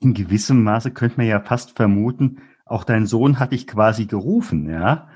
In 0.00 0.14
gewissem 0.14 0.62
Maße 0.62 0.92
könnte 0.92 1.16
man 1.16 1.26
ja 1.26 1.40
fast 1.40 1.76
vermuten, 1.76 2.38
auch 2.64 2.84
dein 2.84 3.06
Sohn 3.06 3.38
hat 3.38 3.52
dich 3.52 3.66
quasi 3.66 4.06
gerufen, 4.06 4.68
ja. 4.70 5.08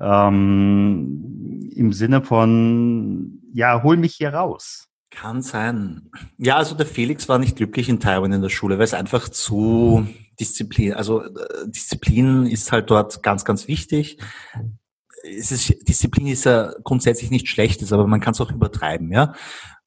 Ähm, 0.00 1.68
Im 1.74 1.92
Sinne 1.92 2.22
von, 2.22 3.40
ja, 3.52 3.82
hol 3.82 3.96
mich 3.96 4.14
hier 4.14 4.34
raus. 4.34 4.88
Kann 5.10 5.42
sein. 5.42 6.10
Ja, 6.38 6.56
also 6.56 6.76
der 6.76 6.86
Felix 6.86 7.28
war 7.28 7.38
nicht 7.38 7.56
glücklich 7.56 7.88
in 7.88 7.98
Taiwan 7.98 8.32
in 8.32 8.42
der 8.42 8.48
Schule, 8.48 8.78
weil 8.78 8.84
es 8.84 8.94
einfach 8.94 9.28
zu 9.28 10.06
Disziplin, 10.38 10.94
also 10.94 11.22
äh, 11.24 11.28
Disziplin 11.66 12.46
ist 12.46 12.70
halt 12.70 12.90
dort 12.90 13.22
ganz, 13.22 13.44
ganz 13.44 13.66
wichtig. 13.66 14.18
Es 15.22 15.50
ist, 15.50 15.88
Disziplin 15.88 16.28
ist 16.28 16.44
ja 16.44 16.72
grundsätzlich 16.84 17.30
nicht 17.30 17.48
schlechtes, 17.48 17.92
aber 17.92 18.06
man 18.06 18.20
kann 18.20 18.32
es 18.32 18.40
auch 18.40 18.52
übertreiben, 18.52 19.10
ja. 19.10 19.34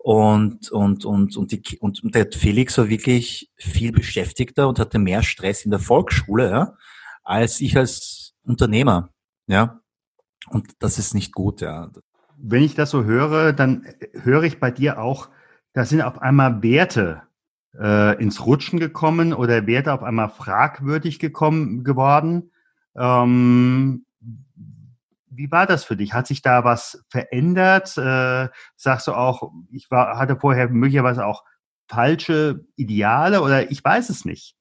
Und, 0.04 0.70
und, 0.72 1.06
und, 1.06 1.38
und, 1.38 1.52
die, 1.52 1.80
und, 1.80 2.04
und 2.04 2.14
der 2.14 2.28
Felix 2.32 2.78
war 2.78 2.90
wirklich 2.90 3.50
viel 3.56 3.92
beschäftigter 3.94 4.68
und 4.68 4.78
hatte 4.78 5.00
mehr 5.00 5.24
Stress 5.24 5.64
in 5.64 5.72
der 5.72 5.80
Volksschule, 5.80 6.50
ja, 6.50 6.78
als 7.24 7.62
ich 7.62 7.78
als 7.78 8.34
Unternehmer, 8.44 9.10
ja. 9.48 9.80
Und 10.50 10.74
das 10.80 11.00
ist 11.00 11.14
nicht 11.14 11.34
gut, 11.34 11.62
ja 11.62 11.90
wenn 12.44 12.64
ich 12.64 12.76
das 12.76 12.90
so 12.92 13.06
höre, 13.06 13.54
dann 13.54 13.88
höre 14.14 14.44
ich 14.44 14.60
bei 14.60 14.70
dir 14.70 15.00
auch, 15.00 15.30
da 15.74 15.86
sind 15.86 16.02
auf 16.02 16.22
einmal 16.22 16.62
Werte 16.62 17.24
äh, 17.80 18.22
ins 18.22 18.46
Rutschen 18.46 18.80
gekommen 18.80 19.34
oder 19.34 19.66
Werte 19.66 19.94
auf 19.94 20.04
einmal 20.04 20.30
fragwürdig 20.30 21.20
gekommen 21.20 21.84
geworden. 21.84 22.52
Ähm, 22.96 24.06
wie 25.36 25.52
war 25.52 25.66
das 25.66 25.84
für 25.84 25.98
dich? 25.98 26.14
Hat 26.14 26.28
sich 26.28 26.42
da 26.42 26.64
was 26.64 27.06
verändert? 27.10 27.98
Äh, 27.98 28.50
sagst 28.76 29.08
du 29.08 29.14
auch, 29.14 29.52
ich 29.72 29.90
war, 29.92 30.18
hatte 30.18 30.38
vorher 30.38 30.70
möglicherweise 30.70 31.26
auch 31.26 31.44
falsche 31.88 32.66
Ideale 32.76 33.42
oder 33.42 33.72
ich 33.72 33.84
weiß 33.84 34.10
es 34.10 34.26
nicht. 34.26 34.56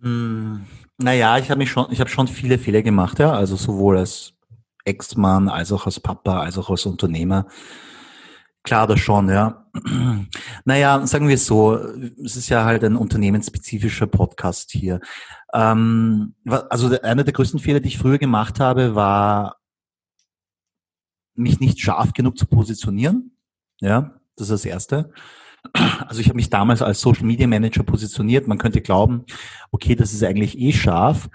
Hm, 0.00 0.66
naja, 0.98 1.38
ich 1.38 1.50
habe 1.50 1.66
schon, 1.66 1.86
ich 1.90 2.08
schon 2.10 2.28
viele 2.28 2.58
Fehler 2.58 2.82
gemacht, 2.82 3.18
ja. 3.18 3.32
Also 3.32 3.56
sowohl 3.56 3.98
als 3.98 4.34
Ex-Mann, 4.84 5.48
als 5.48 5.72
auch 5.72 5.86
als 5.86 6.00
Papa, 6.00 6.40
als 6.40 6.58
auch 6.58 6.70
als 6.70 6.86
Unternehmer. 6.86 7.46
Klar, 8.62 8.86
das 8.86 9.00
schon, 9.00 9.28
ja. 9.28 9.66
Naja, 10.64 11.06
sagen 11.06 11.28
wir 11.28 11.34
es 11.34 11.44
so, 11.44 11.76
es 11.76 12.36
ist 12.36 12.48
ja 12.48 12.64
halt 12.64 12.82
ein 12.84 12.96
unternehmensspezifischer 12.96 14.06
Podcast 14.06 14.70
hier. 14.70 15.00
Ähm, 15.52 16.34
also 16.46 16.98
einer 17.00 17.24
der 17.24 17.34
größten 17.34 17.60
Fehler, 17.60 17.80
die 17.80 17.88
ich 17.88 17.98
früher 17.98 18.18
gemacht 18.18 18.60
habe, 18.60 18.94
war, 18.94 19.56
mich 21.34 21.60
nicht 21.60 21.80
scharf 21.80 22.12
genug 22.12 22.38
zu 22.38 22.46
positionieren. 22.46 23.36
Ja, 23.80 24.14
das 24.36 24.50
ist 24.50 24.64
das 24.64 24.64
Erste. 24.64 25.12
Also 26.06 26.20
ich 26.20 26.28
habe 26.28 26.36
mich 26.36 26.50
damals 26.50 26.82
als 26.82 27.00
Social 27.00 27.24
Media 27.24 27.46
Manager 27.46 27.84
positioniert. 27.84 28.46
Man 28.46 28.58
könnte 28.58 28.82
glauben, 28.82 29.24
okay, 29.70 29.94
das 29.94 30.12
ist 30.12 30.22
eigentlich 30.22 30.58
eh 30.58 30.72
scharf. 30.72 31.30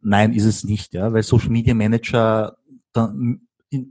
Nein, 0.00 0.32
ist 0.32 0.44
es 0.44 0.62
nicht, 0.62 0.94
ja, 0.94 1.12
weil 1.12 1.24
Social 1.24 1.50
Media 1.50 1.74
Manager 1.74 2.56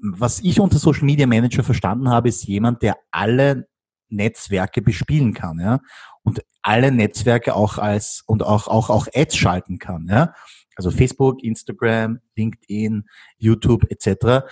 was 0.01 0.39
ich 0.39 0.59
unter 0.59 0.79
Social 0.79 1.03
Media 1.03 1.27
Manager 1.27 1.63
verstanden 1.63 2.09
habe, 2.09 2.29
ist 2.29 2.45
jemand, 2.45 2.81
der 2.81 2.97
alle 3.11 3.67
Netzwerke 4.09 4.81
bespielen 4.81 5.33
kann, 5.33 5.59
ja, 5.59 5.79
und 6.23 6.43
alle 6.61 6.91
Netzwerke 6.91 7.55
auch 7.55 7.77
als 7.77 8.23
und 8.25 8.43
auch 8.43 8.67
auch 8.67 8.89
auch 8.89 9.07
Ads 9.13 9.35
schalten 9.35 9.79
kann, 9.79 10.07
ja, 10.09 10.33
also 10.75 10.91
Facebook, 10.91 11.43
Instagram, 11.43 12.19
LinkedIn, 12.35 13.05
YouTube 13.37 13.85
etc. 13.89 14.45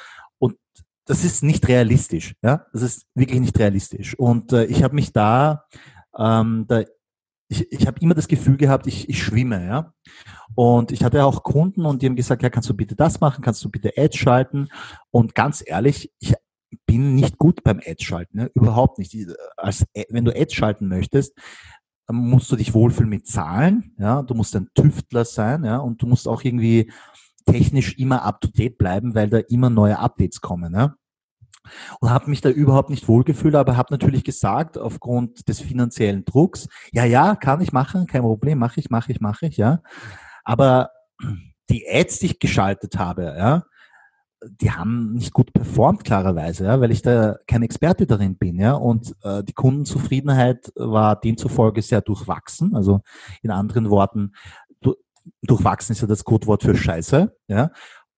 Das 1.05 1.23
ist 1.23 1.43
nicht 1.43 1.67
realistisch, 1.67 2.35
ja, 2.41 2.65
das 2.71 2.81
ist 2.81 3.05
wirklich 3.13 3.41
nicht 3.41 3.59
realistisch. 3.59 4.17
Und 4.17 4.53
äh, 4.53 4.65
ich 4.65 4.83
habe 4.83 4.95
mich 4.95 5.11
da, 5.11 5.65
ähm, 6.17 6.65
da 6.67 6.83
ich, 7.49 7.71
ich 7.71 7.87
habe 7.87 7.99
immer 7.99 8.13
das 8.15 8.27
Gefühl 8.27 8.57
gehabt, 8.57 8.87
ich, 8.87 9.09
ich 9.09 9.21
schwimme, 9.21 9.65
ja. 9.65 9.93
Und 10.55 10.91
ich 10.91 11.03
hatte 11.03 11.25
auch 11.25 11.43
Kunden 11.43 11.85
und 11.85 12.01
die 12.01 12.05
haben 12.05 12.15
gesagt, 12.15 12.43
ja, 12.43 12.49
kannst 12.49 12.69
du 12.69 12.73
bitte 12.73 12.95
das 12.95 13.19
machen, 13.19 13.43
kannst 13.43 13.63
du 13.63 13.69
bitte 13.69 13.93
Ads 13.97 14.17
schalten? 14.17 14.69
Und 15.11 15.35
ganz 15.35 15.63
ehrlich, 15.65 16.11
ich 16.19 16.35
bin 16.85 17.15
nicht 17.15 17.37
gut 17.37 17.63
beim 17.63 17.81
Ads 17.85 18.03
schalten, 18.03 18.39
ja? 18.39 18.47
überhaupt 18.53 18.99
nicht. 18.99 19.15
Als, 19.57 19.85
wenn 20.09 20.25
du 20.25 20.35
Ads 20.35 20.53
schalten 20.53 20.87
möchtest, 20.87 21.37
musst 22.11 22.51
du 22.51 22.55
dich 22.55 22.73
wohlfühlen 22.73 23.09
mit 23.09 23.27
Zahlen, 23.27 23.95
ja, 23.97 24.21
du 24.21 24.33
musst 24.33 24.55
ein 24.55 24.69
Tüftler 24.75 25.25
sein, 25.25 25.63
ja, 25.63 25.77
und 25.77 26.01
du 26.01 26.07
musst 26.07 26.27
auch 26.27 26.43
irgendwie 26.43 26.91
technisch 27.45 27.97
immer 27.97 28.23
up 28.23 28.41
to 28.41 28.49
date 28.49 28.77
bleiben, 28.77 29.15
weil 29.15 29.29
da 29.29 29.37
immer 29.37 29.69
neue 29.69 29.99
Updates 29.99 30.41
kommen, 30.41 30.73
ja 30.73 30.95
und 31.99 32.09
habe 32.09 32.29
mich 32.29 32.41
da 32.41 32.49
überhaupt 32.49 32.89
nicht 32.89 33.07
wohlgefühlt, 33.07 33.55
aber 33.55 33.77
habe 33.77 33.93
natürlich 33.93 34.23
gesagt, 34.23 34.77
aufgrund 34.77 35.47
des 35.47 35.61
finanziellen 35.61 36.25
Drucks, 36.25 36.67
ja, 36.91 37.05
ja, 37.05 37.35
kann 37.35 37.61
ich 37.61 37.71
machen, 37.71 38.07
kein 38.07 38.21
Problem, 38.21 38.59
mache 38.59 38.79
ich, 38.79 38.89
mache 38.89 39.11
ich, 39.11 39.21
mache 39.21 39.47
ich, 39.47 39.57
ja. 39.57 39.81
Aber 40.43 40.89
die 41.69 41.85
Ads, 41.89 42.19
die 42.19 42.25
ich 42.27 42.39
geschaltet 42.39 42.97
habe, 42.97 43.35
ja, 43.37 43.63
die 44.61 44.71
haben 44.71 45.13
nicht 45.13 45.31
gut 45.31 45.53
performt, 45.53 46.03
klarerweise, 46.03 46.65
ja, 46.65 46.81
weil 46.81 46.91
ich 46.91 47.01
da 47.01 47.37
kein 47.47 47.63
Experte 47.63 48.05
darin 48.05 48.37
bin, 48.37 48.59
ja. 48.59 48.73
Und 48.73 49.15
äh, 49.23 49.43
die 49.43 49.53
Kundenzufriedenheit 49.53 50.71
war 50.75 51.19
demzufolge 51.19 51.81
sehr 51.81 52.01
durchwachsen. 52.01 52.75
Also 52.75 53.01
in 53.41 53.51
anderen 53.51 53.89
Worten, 53.89 54.33
durchwachsen 55.41 55.93
ist 55.93 56.01
ja 56.01 56.07
das 56.07 56.23
Codewort 56.23 56.63
für 56.63 56.75
Scheiße, 56.75 57.35
ja. 57.47 57.71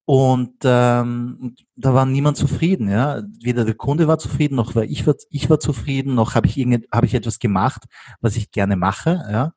Und 0.07 0.57
ähm, 0.63 1.55
da 1.75 1.93
war 1.95 2.05
niemand 2.05 2.38
zufrieden. 2.38 2.89
Ja, 2.89 3.24
weder 3.41 3.65
der 3.65 3.74
Kunde 3.74 4.07
war 4.07 4.19
zufrieden, 4.19 4.55
noch 4.55 4.75
war 4.75 4.83
ich 4.83 5.07
war 5.07 5.15
ich 5.31 5.50
war 5.50 5.59
zufrieden, 5.59 6.13
noch 6.13 6.35
habe 6.35 6.45
ich 6.45 6.57
irgend 6.57 6.85
habe 6.93 7.07
ich 7.07 7.15
etwas 7.15 7.39
gemacht, 7.39 7.85
was 8.21 8.35
ich 8.35 8.51
gerne 8.51 8.75
mache. 8.75 9.24
Ja, 9.31 9.53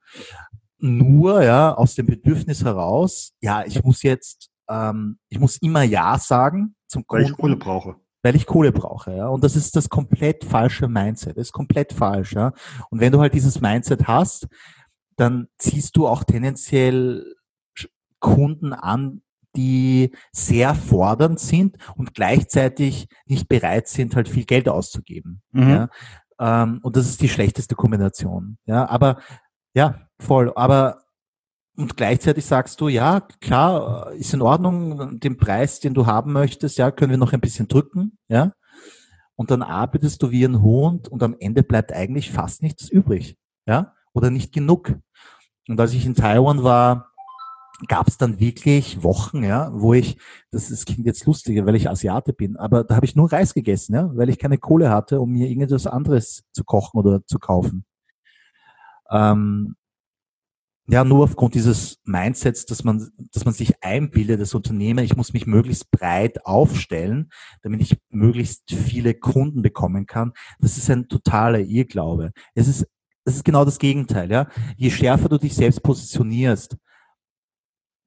nur 0.78 1.42
ja 1.42 1.74
aus 1.74 1.94
dem 1.96 2.06
Bedürfnis 2.06 2.64
heraus. 2.64 3.32
Ja, 3.42 3.64
ich 3.66 3.84
muss 3.84 4.02
jetzt, 4.02 4.48
ähm, 4.70 5.18
ich 5.28 5.38
muss 5.38 5.58
immer 5.58 5.82
ja 5.82 6.18
sagen 6.18 6.74
zum 6.86 7.06
Kunden. 7.06 7.24
Weil 7.24 7.30
ich 7.30 7.36
Kohle 7.36 7.56
brauche. 7.56 7.96
weil 8.22 8.34
ich 8.34 8.46
Kohle 8.46 8.72
brauche, 8.72 9.14
ja. 9.14 9.28
Und 9.28 9.44
das 9.44 9.54
ist 9.54 9.76
das 9.76 9.90
komplett 9.90 10.44
falsche 10.44 10.88
Mindset. 10.88 11.36
Das 11.36 11.48
ist 11.48 11.52
komplett 11.52 11.92
falsch, 11.92 12.32
ja. 12.32 12.52
Und 12.88 13.00
wenn 13.00 13.12
du 13.12 13.20
halt 13.20 13.34
dieses 13.34 13.60
Mindset 13.60 14.06
hast, 14.06 14.48
dann 15.16 15.48
ziehst 15.58 15.96
du 15.96 16.06
auch 16.06 16.24
tendenziell 16.24 17.34
Kunden 18.20 18.72
an, 18.72 19.22
die 19.56 20.12
sehr 20.32 20.74
fordernd 20.74 21.40
sind 21.40 21.76
und 21.96 22.14
gleichzeitig 22.14 23.08
nicht 23.26 23.48
bereit 23.48 23.88
sind, 23.88 24.14
halt 24.14 24.28
viel 24.28 24.44
Geld 24.44 24.68
auszugeben. 24.68 25.42
Mhm. 25.52 25.68
Ja? 25.70 25.88
Ähm, 26.38 26.80
und 26.82 26.96
das 26.96 27.08
ist 27.08 27.20
die 27.20 27.28
schlechteste 27.28 27.74
Kombination. 27.74 28.58
Ja, 28.66 28.88
aber 28.88 29.18
ja, 29.74 30.06
voll. 30.18 30.52
Aber 30.54 31.02
und 31.76 31.96
gleichzeitig 31.96 32.44
sagst 32.44 32.80
du, 32.80 32.88
ja, 32.88 33.20
klar, 33.40 34.10
ist 34.12 34.34
in 34.34 34.42
Ordnung, 34.42 35.20
den 35.20 35.36
Preis, 35.36 35.78
den 35.78 35.94
du 35.94 36.06
haben 36.06 36.32
möchtest, 36.32 36.76
ja, 36.76 36.90
können 36.90 37.12
wir 37.12 37.18
noch 37.18 37.32
ein 37.32 37.40
bisschen 37.40 37.68
drücken, 37.68 38.18
ja. 38.28 38.52
Und 39.36 39.52
dann 39.52 39.62
arbeitest 39.62 40.20
du 40.20 40.32
wie 40.32 40.44
ein 40.44 40.60
Hund 40.60 41.06
und 41.06 41.22
am 41.22 41.36
Ende 41.38 41.62
bleibt 41.62 41.92
eigentlich 41.92 42.32
fast 42.32 42.62
nichts 42.62 42.88
übrig, 42.88 43.38
ja, 43.64 43.94
oder 44.12 44.30
nicht 44.30 44.52
genug. 44.52 44.92
Und 45.68 45.78
als 45.78 45.92
ich 45.92 46.04
in 46.04 46.16
Taiwan 46.16 46.64
war, 46.64 47.12
gab 47.86 48.08
es 48.08 48.18
dann 48.18 48.40
wirklich 48.40 49.02
Wochen, 49.02 49.44
ja, 49.44 49.70
wo 49.72 49.94
ich, 49.94 50.18
das, 50.50 50.68
das 50.68 50.84
klingt 50.84 51.06
jetzt 51.06 51.24
lustiger, 51.26 51.64
weil 51.64 51.76
ich 51.76 51.88
Asiate 51.88 52.32
bin, 52.32 52.56
aber 52.56 52.82
da 52.82 52.96
habe 52.96 53.06
ich 53.06 53.14
nur 53.14 53.30
Reis 53.30 53.54
gegessen, 53.54 53.94
ja, 53.94 54.10
weil 54.16 54.28
ich 54.28 54.38
keine 54.38 54.58
Kohle 54.58 54.90
hatte, 54.90 55.20
um 55.20 55.30
mir 55.30 55.46
irgendetwas 55.46 55.86
anderes 55.86 56.42
zu 56.52 56.64
kochen 56.64 56.98
oder 56.98 57.24
zu 57.26 57.38
kaufen. 57.38 57.84
Ähm, 59.10 59.76
ja, 60.90 61.04
nur 61.04 61.24
aufgrund 61.24 61.54
dieses 61.54 61.98
Mindsets, 62.04 62.64
dass 62.64 62.82
man, 62.82 63.10
dass 63.32 63.44
man 63.44 63.52
sich 63.52 63.84
einbildet, 63.84 64.40
das 64.40 64.54
Unternehmen, 64.54 65.04
ich 65.04 65.16
muss 65.16 65.34
mich 65.34 65.46
möglichst 65.46 65.90
breit 65.90 66.46
aufstellen, 66.46 67.28
damit 67.62 67.82
ich 67.82 67.98
möglichst 68.08 68.72
viele 68.72 69.12
Kunden 69.12 69.60
bekommen 69.60 70.06
kann. 70.06 70.32
Das 70.60 70.78
ist 70.78 70.90
ein 70.90 71.06
totaler 71.08 71.60
Irrglaube. 71.60 72.32
Es 72.54 72.68
ist, 72.68 72.86
es 73.26 73.36
ist 73.36 73.44
genau 73.44 73.66
das 73.66 73.78
Gegenteil, 73.78 74.30
ja. 74.30 74.48
Je 74.78 74.90
schärfer 74.90 75.28
du 75.28 75.36
dich 75.36 75.54
selbst 75.54 75.82
positionierst, 75.82 76.78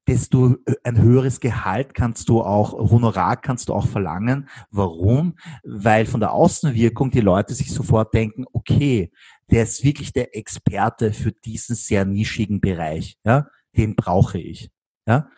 desto 0.06 0.56
äh, 0.66 0.74
ein 0.84 1.00
höheres 1.00 1.40
Gehalt 1.40 1.94
kannst 1.94 2.28
du 2.28 2.42
auch, 2.42 2.72
Honorar 2.72 3.36
kannst 3.36 3.68
du 3.68 3.74
auch 3.74 3.86
verlangen. 3.86 4.48
Warum? 4.70 5.36
Weil 5.64 6.06
von 6.06 6.20
der 6.20 6.32
Außenwirkung 6.32 7.10
die 7.10 7.20
Leute 7.20 7.54
sich 7.54 7.72
sofort 7.72 8.14
denken, 8.14 8.44
okay, 8.52 9.12
der 9.50 9.64
ist 9.64 9.84
wirklich 9.84 10.12
der 10.12 10.36
Experte 10.36 11.12
für 11.12 11.32
diesen 11.32 11.76
sehr 11.76 12.04
nischigen 12.04 12.60
Bereich. 12.60 13.18
Ja, 13.24 13.46
den 13.76 13.96
brauche 13.96 14.38
ich. 14.38 14.70
Ja, 15.06 15.28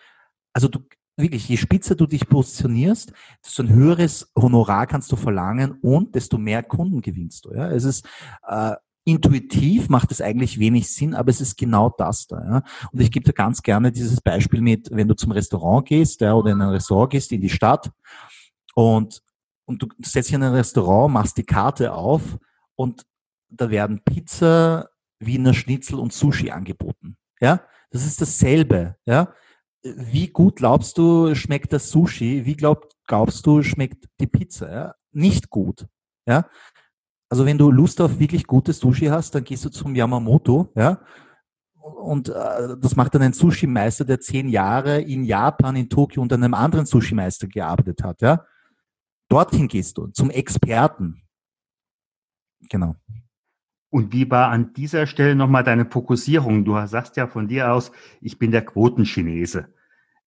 also 0.52 0.68
du, 0.68 0.80
wirklich, 1.16 1.48
je 1.48 1.56
spitzer 1.56 1.94
du 1.94 2.06
dich 2.06 2.28
positionierst, 2.28 3.12
desto 3.44 3.62
ein 3.62 3.72
höheres 3.72 4.30
Honorar 4.36 4.86
kannst 4.86 5.10
du 5.12 5.16
verlangen 5.16 5.78
und 5.82 6.14
desto 6.14 6.38
mehr 6.38 6.62
Kunden 6.62 7.00
gewinnst 7.00 7.44
du. 7.44 7.54
Ja, 7.54 7.70
es 7.70 7.84
ist, 7.84 8.06
äh, 8.46 8.74
intuitiv 9.04 9.88
macht 9.88 10.10
es 10.10 10.20
eigentlich 10.20 10.58
wenig 10.58 10.92
Sinn, 10.92 11.14
aber 11.14 11.30
es 11.30 11.40
ist 11.40 11.56
genau 11.56 11.90
das 11.90 12.26
da. 12.26 12.42
Ja. 12.44 12.62
Und 12.90 13.00
ich 13.00 13.10
gebe 13.10 13.24
dir 13.24 13.32
ganz 13.32 13.62
gerne 13.62 13.92
dieses 13.92 14.20
Beispiel 14.20 14.60
mit, 14.60 14.88
wenn 14.90 15.08
du 15.08 15.14
zum 15.14 15.32
Restaurant 15.32 15.86
gehst 15.86 16.20
ja, 16.20 16.34
oder 16.34 16.52
in 16.52 16.60
ein 16.60 16.70
Restaurant 16.70 17.10
gehst 17.10 17.32
in 17.32 17.40
die 17.40 17.50
Stadt 17.50 17.90
und, 18.74 19.22
und 19.66 19.82
du 19.82 19.88
setzt 20.02 20.28
dich 20.28 20.34
in 20.34 20.42
ein 20.42 20.54
Restaurant, 20.54 21.12
machst 21.12 21.36
die 21.36 21.44
Karte 21.44 21.92
auf 21.92 22.38
und 22.76 23.04
da 23.48 23.70
werden 23.70 24.02
Pizza, 24.04 24.88
Wiener 25.20 25.54
Schnitzel 25.54 25.98
und 25.98 26.12
Sushi 26.12 26.50
angeboten. 26.50 27.16
Ja, 27.40 27.62
das 27.90 28.04
ist 28.06 28.20
dasselbe. 28.20 28.96
Ja, 29.06 29.34
wie 29.82 30.28
gut 30.28 30.56
glaubst 30.56 30.96
du 30.96 31.34
schmeckt 31.34 31.72
das 31.72 31.90
Sushi? 31.90 32.46
Wie 32.46 32.56
glaub, 32.56 32.88
glaubst 33.06 33.46
du 33.46 33.62
schmeckt 33.62 34.08
die 34.18 34.26
Pizza? 34.26 34.72
Ja? 34.72 34.94
Nicht 35.12 35.50
gut. 35.50 35.86
Ja, 36.26 36.48
also 37.28 37.46
wenn 37.46 37.58
du 37.58 37.70
Lust 37.70 38.00
auf 38.00 38.18
wirklich 38.18 38.46
gutes 38.46 38.78
Sushi 38.78 39.06
hast, 39.06 39.34
dann 39.34 39.44
gehst 39.44 39.64
du 39.64 39.70
zum 39.70 39.94
Yamamoto, 39.94 40.70
ja. 40.74 41.00
Und 41.80 42.28
äh, 42.28 42.76
das 42.80 42.96
macht 42.96 43.14
dann 43.14 43.22
ein 43.22 43.32
Sushi-Meister, 43.32 44.04
der 44.04 44.20
zehn 44.20 44.48
Jahre 44.48 45.00
in 45.00 45.24
Japan, 45.24 45.76
in 45.76 45.90
Tokio 45.90 46.22
unter 46.22 46.36
einem 46.36 46.54
anderen 46.54 46.86
Sushi-Meister 46.86 47.46
gearbeitet 47.46 48.02
hat, 48.02 48.22
ja. 48.22 48.44
Dorthin 49.28 49.68
gehst 49.68 49.98
du, 49.98 50.08
zum 50.08 50.30
Experten. 50.30 51.22
Genau. 52.68 52.94
Und 53.90 54.12
wie 54.12 54.30
war 54.30 54.50
an 54.50 54.72
dieser 54.72 55.06
Stelle 55.06 55.34
nochmal 55.34 55.64
deine 55.64 55.86
Fokussierung? 55.86 56.64
Du 56.64 56.74
sagst 56.86 57.16
ja 57.16 57.26
von 57.26 57.48
dir 57.48 57.72
aus, 57.72 57.92
ich 58.20 58.38
bin 58.38 58.50
der 58.50 58.64
Quotenchinese. 58.64 59.68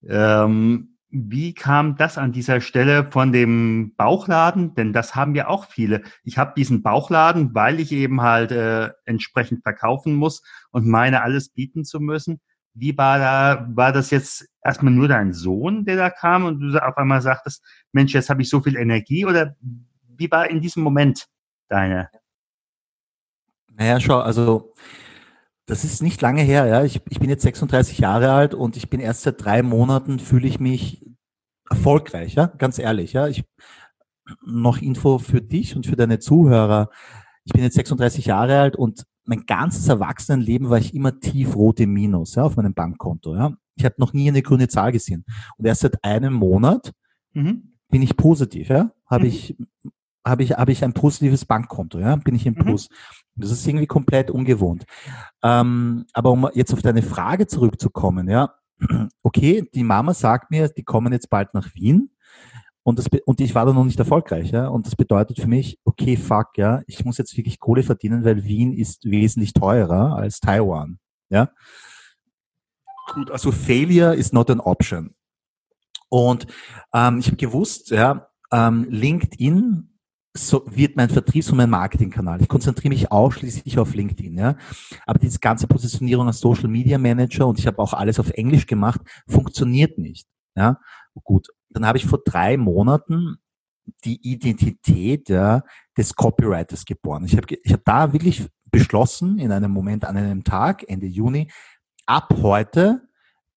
Ähm, 0.03 0.96
wie 1.09 1.53
kam 1.53 1.95
das 1.95 2.17
an 2.17 2.31
dieser 2.31 2.59
Stelle 2.59 3.09
von 3.11 3.31
dem 3.31 3.93
Bauchladen? 3.95 4.75
Denn 4.75 4.93
das 4.93 5.15
haben 5.15 5.35
ja 5.35 5.47
auch 5.47 5.65
viele. 5.65 6.03
Ich 6.23 6.37
habe 6.37 6.53
diesen 6.55 6.83
Bauchladen, 6.83 7.55
weil 7.55 7.79
ich 7.79 7.91
eben 7.91 8.21
halt 8.21 8.51
äh, 8.51 8.89
entsprechend 9.05 9.63
verkaufen 9.63 10.15
muss 10.15 10.43
und 10.71 10.85
meine, 10.85 11.21
alles 11.21 11.49
bieten 11.49 11.85
zu 11.85 11.99
müssen. 11.99 12.41
Wie 12.73 12.97
war 12.97 13.19
da, 13.19 13.67
war 13.73 13.91
das 13.91 14.11
jetzt 14.11 14.47
erstmal 14.61 14.93
nur 14.93 15.07
dein 15.07 15.33
Sohn, 15.33 15.85
der 15.85 15.95
da 15.95 16.09
kam 16.09 16.45
und 16.45 16.59
du 16.59 16.77
auf 16.83 16.97
einmal 16.97 17.21
sagtest, 17.21 17.63
Mensch, 17.91 18.13
jetzt 18.13 18.29
habe 18.29 18.41
ich 18.41 18.49
so 18.49 18.61
viel 18.61 18.75
Energie 18.75 19.25
oder 19.25 19.55
wie 20.17 20.29
war 20.29 20.49
in 20.49 20.61
diesem 20.61 20.83
Moment 20.83 21.27
deine? 21.69 22.09
Naja, 23.73 23.99
schau, 23.99 24.19
also 24.19 24.73
das 25.67 25.83
ist 25.83 26.01
nicht 26.01 26.21
lange 26.21 26.41
her, 26.41 26.65
ja. 26.65 26.83
Ich, 26.83 27.01
ich 27.09 27.19
bin 27.19 27.29
jetzt 27.29 27.43
36 27.43 27.99
Jahre 27.99 28.31
alt 28.31 28.55
und 28.55 28.77
ich 28.77 28.89
bin 28.89 28.99
erst 28.99 29.23
seit 29.23 29.43
drei 29.43 29.61
Monaten 29.61 30.17
fühle 30.19 30.47
ich 30.47 30.59
mich 30.59 31.05
erfolgreich, 31.69 32.35
ja, 32.35 32.47
ganz 32.47 32.79
ehrlich, 32.79 33.13
ja. 33.13 33.27
Ich, 33.27 33.43
noch 34.45 34.81
Info 34.81 35.19
für 35.19 35.41
dich 35.41 35.75
und 35.75 35.85
für 35.85 35.95
deine 35.95 36.19
Zuhörer. 36.19 36.89
Ich 37.43 37.53
bin 37.53 37.63
jetzt 37.63 37.75
36 37.75 38.25
Jahre 38.25 38.59
alt 38.59 38.75
und 38.75 39.05
mein 39.25 39.45
ganzes 39.45 39.87
Erwachsenenleben 39.89 40.69
war 40.69 40.77
ich 40.77 40.95
immer 40.95 41.19
tiefrot 41.19 41.81
im 41.81 41.91
Minus, 41.91 42.35
ja, 42.35 42.43
auf 42.43 42.55
meinem 42.55 42.73
Bankkonto, 42.73 43.35
ja. 43.35 43.53
Ich 43.75 43.85
habe 43.85 43.95
noch 43.99 44.13
nie 44.13 44.29
eine 44.29 44.41
grüne 44.41 44.69
Zahl 44.69 44.91
gesehen. 44.91 45.23
Und 45.57 45.65
erst 45.65 45.81
seit 45.81 46.03
einem 46.03 46.33
Monat 46.33 46.93
mhm. 47.33 47.73
bin 47.89 48.01
ich 48.01 48.15
positiv, 48.15 48.69
ja. 48.69 48.91
Habe 49.05 49.25
mhm. 49.25 49.29
ich 49.29 49.57
habe 50.27 50.43
ich, 50.43 50.51
habe 50.53 50.71
ich 50.71 50.83
ein 50.83 50.93
positives 50.93 51.45
Bankkonto, 51.45 51.99
ja, 51.99 52.15
bin 52.15 52.35
ich 52.35 52.45
im 52.45 52.53
mhm. 52.53 52.63
Plus. 52.63 52.89
Mhm. 52.89 53.41
Das 53.41 53.51
ist 53.51 53.67
irgendwie 53.67 53.87
komplett 53.87 54.31
ungewohnt. 54.31 54.85
Ähm, 55.43 56.05
aber 56.13 56.31
um 56.31 56.49
jetzt 56.53 56.73
auf 56.73 56.81
deine 56.81 57.03
Frage 57.03 57.47
zurückzukommen, 57.47 58.27
ja, 58.29 58.53
okay, 59.23 59.67
die 59.73 59.83
Mama 59.83 60.13
sagt 60.13 60.51
mir, 60.51 60.69
die 60.69 60.83
kommen 60.83 61.13
jetzt 61.13 61.29
bald 61.29 61.53
nach 61.53 61.73
Wien 61.73 62.11
und, 62.83 62.99
das, 62.99 63.07
und 63.25 63.41
ich 63.41 63.53
war 63.53 63.65
da 63.65 63.73
noch 63.73 63.83
nicht 63.83 63.99
erfolgreich, 63.99 64.51
ja, 64.51 64.67
und 64.67 64.85
das 64.85 64.95
bedeutet 64.95 65.39
für 65.39 65.47
mich, 65.47 65.79
okay, 65.83 66.15
fuck, 66.15 66.57
ja, 66.57 66.81
ich 66.87 67.03
muss 67.03 67.17
jetzt 67.17 67.35
wirklich 67.35 67.59
Kohle 67.59 67.83
verdienen, 67.83 68.23
weil 68.23 68.43
Wien 68.43 68.73
ist 68.73 69.05
wesentlich 69.05 69.53
teurer 69.53 70.15
als 70.15 70.39
Taiwan, 70.39 70.99
ja. 71.29 71.49
Gut, 73.13 73.31
also 73.31 73.51
Failure 73.51 74.15
is 74.15 74.33
not 74.33 74.49
an 74.49 74.59
option. 74.59 75.15
Und 76.09 76.47
ähm, 76.93 77.19
ich 77.19 77.27
habe 77.27 77.37
gewusst, 77.37 77.89
ja, 77.91 78.29
ähm, 78.51 78.85
LinkedIn 78.89 79.96
so 80.37 80.63
wird 80.67 80.95
mein 80.95 81.09
Vertriebs- 81.09 81.49
und 81.51 81.57
mein 81.57 81.69
Marketingkanal. 81.69 82.41
Ich 82.41 82.47
konzentriere 82.47 82.89
mich 82.89 83.11
ausschließlich 83.11 83.79
auf 83.79 83.93
LinkedIn. 83.93 84.37
Ja. 84.37 84.55
Aber 85.05 85.19
diese 85.19 85.39
ganze 85.39 85.67
Positionierung 85.67 86.27
als 86.27 86.39
Social 86.39 86.67
Media 86.67 86.97
Manager 86.97 87.47
und 87.47 87.59
ich 87.59 87.67
habe 87.67 87.79
auch 87.79 87.93
alles 87.93 88.19
auf 88.19 88.29
Englisch 88.31 88.67
gemacht, 88.67 89.01
funktioniert 89.27 89.97
nicht. 89.97 90.27
Ja. 90.55 90.79
Gut, 91.23 91.47
dann 91.69 91.85
habe 91.85 91.97
ich 91.97 92.05
vor 92.05 92.19
drei 92.23 92.57
Monaten 92.57 93.37
die 94.03 94.19
Identität 94.21 95.29
ja, 95.29 95.63
des 95.97 96.15
Copywriters 96.15 96.85
geboren. 96.85 97.25
Ich 97.25 97.35
habe 97.35 97.47
ich 97.61 97.73
hab 97.73 97.83
da 97.85 98.13
wirklich 98.13 98.47
beschlossen, 98.65 99.39
in 99.39 99.51
einem 99.51 99.71
Moment, 99.71 100.05
an 100.05 100.17
einem 100.17 100.43
Tag, 100.43 100.83
Ende 100.87 101.07
Juni, 101.07 101.49
ab 102.05 102.33
heute 102.41 103.07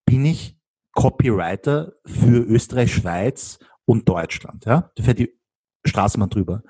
bin 0.05 0.25
ich 0.25 0.57
Copywriter 0.93 1.93
für 2.05 2.43
Österreich, 2.43 2.95
Schweiz 2.95 3.59
und 3.85 4.09
Deutschland. 4.09 4.65
Ja, 4.65 4.91
für 4.99 5.15
die 5.15 5.40
Straßenbahn 5.85 6.31
drüber. 6.31 6.63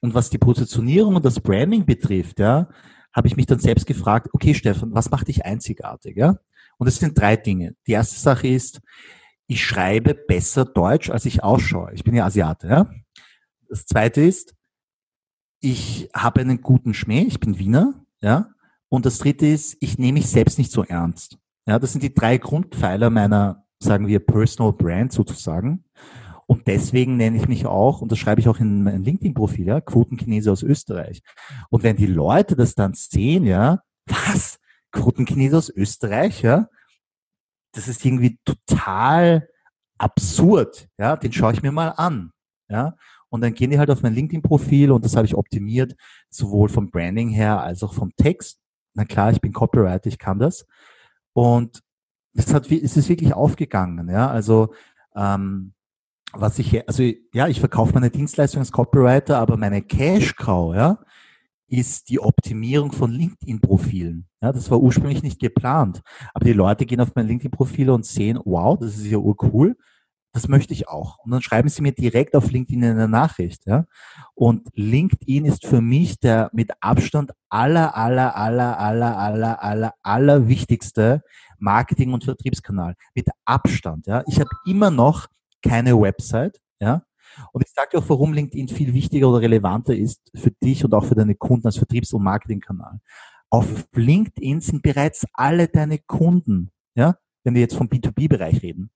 Und 0.00 0.14
was 0.14 0.30
die 0.30 0.38
Positionierung 0.38 1.16
und 1.16 1.24
das 1.24 1.40
Branding 1.40 1.86
betrifft, 1.86 2.38
ja, 2.38 2.68
habe 3.14 3.28
ich 3.28 3.36
mich 3.36 3.46
dann 3.46 3.58
selbst 3.58 3.86
gefragt, 3.86 4.28
okay, 4.32 4.54
Stefan, 4.54 4.94
was 4.94 5.10
macht 5.10 5.28
dich 5.28 5.44
einzigartig? 5.44 6.16
Ja? 6.16 6.38
Und 6.78 6.86
es 6.86 6.96
sind 6.96 7.18
drei 7.18 7.36
Dinge. 7.36 7.76
Die 7.86 7.92
erste 7.92 8.18
Sache 8.18 8.48
ist, 8.48 8.80
ich 9.46 9.64
schreibe 9.64 10.14
besser 10.14 10.64
Deutsch, 10.64 11.10
als 11.10 11.26
ich 11.26 11.42
ausschaue. 11.42 11.92
Ich 11.94 12.04
bin 12.04 12.14
ja 12.14 12.24
Asiate. 12.24 12.68
Ja? 12.68 12.90
Das 13.68 13.86
zweite 13.86 14.22
ist, 14.22 14.54
ich 15.60 16.08
habe 16.14 16.40
einen 16.40 16.60
guten 16.62 16.94
Schmäh, 16.94 17.22
ich 17.22 17.38
bin 17.38 17.58
Wiener. 17.58 18.04
Ja? 18.20 18.48
Und 18.88 19.06
das 19.06 19.18
dritte 19.18 19.46
ist, 19.46 19.76
ich 19.80 19.98
nehme 19.98 20.18
mich 20.18 20.28
selbst 20.28 20.58
nicht 20.58 20.72
so 20.72 20.84
ernst. 20.84 21.38
Ja, 21.66 21.78
das 21.78 21.92
sind 21.92 22.02
die 22.02 22.12
drei 22.12 22.38
Grundpfeiler 22.38 23.08
meiner, 23.08 23.64
sagen 23.78 24.08
wir, 24.08 24.18
Personal 24.18 24.72
Brand 24.72 25.12
sozusagen. 25.12 25.84
Und 26.52 26.66
deswegen 26.66 27.16
nenne 27.16 27.38
ich 27.38 27.48
mich 27.48 27.64
auch, 27.64 28.02
und 28.02 28.12
das 28.12 28.18
schreibe 28.18 28.42
ich 28.42 28.46
auch 28.46 28.60
in 28.60 28.82
mein 28.82 29.04
LinkedIn-Profil, 29.04 29.68
ja, 29.68 29.80
Quotenchinese 29.80 30.52
aus 30.52 30.62
Österreich. 30.62 31.22
Und 31.70 31.82
wenn 31.82 31.96
die 31.96 32.04
Leute 32.04 32.56
das 32.56 32.74
dann 32.74 32.92
sehen, 32.92 33.46
ja, 33.46 33.80
was? 34.04 34.60
Quotenchinese 34.90 35.56
aus 35.56 35.70
Österreich, 35.70 36.42
ja, 36.42 36.68
das 37.72 37.88
ist 37.88 38.04
irgendwie 38.04 38.38
total 38.44 39.48
absurd, 39.96 40.90
ja, 40.98 41.16
den 41.16 41.32
schaue 41.32 41.54
ich 41.54 41.62
mir 41.62 41.72
mal 41.72 41.88
an, 41.88 42.32
ja. 42.68 42.96
Und 43.30 43.40
dann 43.40 43.54
gehen 43.54 43.70
die 43.70 43.78
halt 43.78 43.90
auf 43.90 44.02
mein 44.02 44.14
LinkedIn-Profil 44.14 44.90
und 44.90 45.06
das 45.06 45.16
habe 45.16 45.24
ich 45.24 45.34
optimiert, 45.34 45.96
sowohl 46.28 46.68
vom 46.68 46.90
Branding 46.90 47.30
her 47.30 47.62
als 47.62 47.82
auch 47.82 47.94
vom 47.94 48.14
Text. 48.16 48.60
Na 48.92 49.06
klar, 49.06 49.32
ich 49.32 49.40
bin 49.40 49.54
Copywriter, 49.54 50.08
ich 50.08 50.18
kann 50.18 50.38
das. 50.38 50.66
Und 51.32 51.80
es 52.34 52.52
hat, 52.52 52.70
es 52.70 52.98
ist 52.98 53.08
wirklich 53.08 53.32
aufgegangen, 53.32 54.10
ja. 54.10 54.30
Also 54.30 54.74
ähm, 55.16 55.72
was 56.32 56.58
ich, 56.58 56.86
also 56.88 57.02
ja, 57.32 57.48
ich 57.48 57.60
verkaufe 57.60 57.94
meine 57.94 58.10
Dienstleistung 58.10 58.60
als 58.60 58.72
Copywriter, 58.72 59.38
aber 59.38 59.56
meine 59.56 59.82
Cash 59.82 60.34
Cow, 60.36 60.74
ja, 60.74 60.98
ist 61.72 62.10
die 62.10 62.20
Optimierung 62.20 62.92
von 62.92 63.10
LinkedIn-Profilen. 63.10 64.26
Ja, 64.42 64.52
das 64.52 64.70
war 64.70 64.80
ursprünglich 64.80 65.22
nicht 65.22 65.40
geplant. 65.40 66.02
Aber 66.34 66.44
die 66.44 66.52
Leute 66.52 66.84
gehen 66.84 67.00
auf 67.00 67.14
mein 67.14 67.26
LinkedIn-Profil 67.26 67.88
und 67.90 68.04
sehen, 68.04 68.38
wow, 68.44 68.78
das 68.78 68.98
ist 68.98 69.06
ja 69.06 69.16
urcool. 69.16 69.76
Das 70.34 70.48
möchte 70.48 70.72
ich 70.72 70.88
auch. 70.88 71.18
Und 71.18 71.30
dann 71.30 71.42
schreiben 71.42 71.68
sie 71.68 71.82
mir 71.82 71.92
direkt 71.92 72.34
auf 72.34 72.50
LinkedIn 72.50 72.84
eine 72.84 73.08
Nachricht. 73.08 73.66
Ja? 73.66 73.84
Und 74.34 74.68
LinkedIn 74.74 75.44
ist 75.44 75.66
für 75.66 75.80
mich 75.80 76.18
der 76.20 76.50
mit 76.52 76.70
Abstand 76.80 77.32
aller, 77.48 77.96
aller, 77.96 78.36
aller, 78.36 78.78
aller, 78.78 79.18
aller, 79.18 79.62
aller, 79.62 79.94
aller 80.02 80.48
wichtigste 80.48 81.22
Marketing- 81.58 82.12
und 82.12 82.24
Vertriebskanal. 82.24 82.94
Mit 83.14 83.28
Abstand. 83.44 84.06
Ja? 84.06 84.24
Ich 84.26 84.40
habe 84.40 84.50
immer 84.66 84.90
noch 84.90 85.28
keine 85.62 86.00
Website. 86.00 86.60
Ja? 86.80 87.04
Und 87.52 87.64
ich 87.64 87.72
sage 87.72 87.90
dir 87.92 87.98
auch, 87.98 88.08
warum 88.08 88.32
LinkedIn 88.32 88.68
viel 88.68 88.92
wichtiger 88.94 89.28
oder 89.28 89.40
relevanter 89.40 89.94
ist 89.94 90.20
für 90.34 90.50
dich 90.50 90.84
und 90.84 90.94
auch 90.94 91.04
für 91.04 91.14
deine 91.14 91.34
Kunden 91.34 91.66
als 91.66 91.78
Vertriebs- 91.78 92.12
und 92.12 92.22
Marketingkanal. 92.22 93.00
Auf 93.50 93.86
LinkedIn 93.94 94.60
sind 94.60 94.82
bereits 94.82 95.26
alle 95.34 95.68
deine 95.68 95.98
Kunden, 95.98 96.70
ja, 96.94 97.16
wenn 97.44 97.54
wir 97.54 97.60
jetzt 97.60 97.76
vom 97.76 97.88
B2B-Bereich 97.88 98.62
reden. 98.62 98.90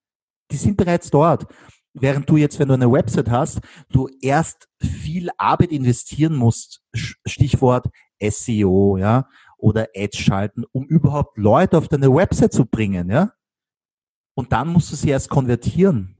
Die 0.51 0.57
sind 0.57 0.77
bereits 0.77 1.11
dort. 1.11 1.47
Während 1.93 2.29
du 2.29 2.37
jetzt, 2.37 2.59
wenn 2.59 2.69
du 2.69 2.75
eine 2.75 2.91
Website 2.91 3.31
hast, 3.31 3.61
du 3.89 4.09
erst 4.21 4.69
viel 4.81 5.31
Arbeit 5.39 5.73
investieren 5.73 6.37
musst, 6.37 6.83
Stichwort 6.95 7.89
SEO, 8.21 8.99
ja, 8.99 9.29
oder 9.59 9.89
Ads 9.95 10.19
schalten, 10.19 10.65
um 10.73 10.85
überhaupt 10.87 11.39
Leute 11.39 11.79
auf 11.79 11.89
deine 11.89 12.15
Website 12.15 12.53
zu 12.53 12.67
bringen, 12.67 13.11
ja. 13.11 13.33
Und 14.35 14.53
dann 14.53 14.69
musst 14.69 14.93
du 14.93 14.97
sie 14.97 15.09
erst 15.09 15.31
konvertieren. 15.31 16.16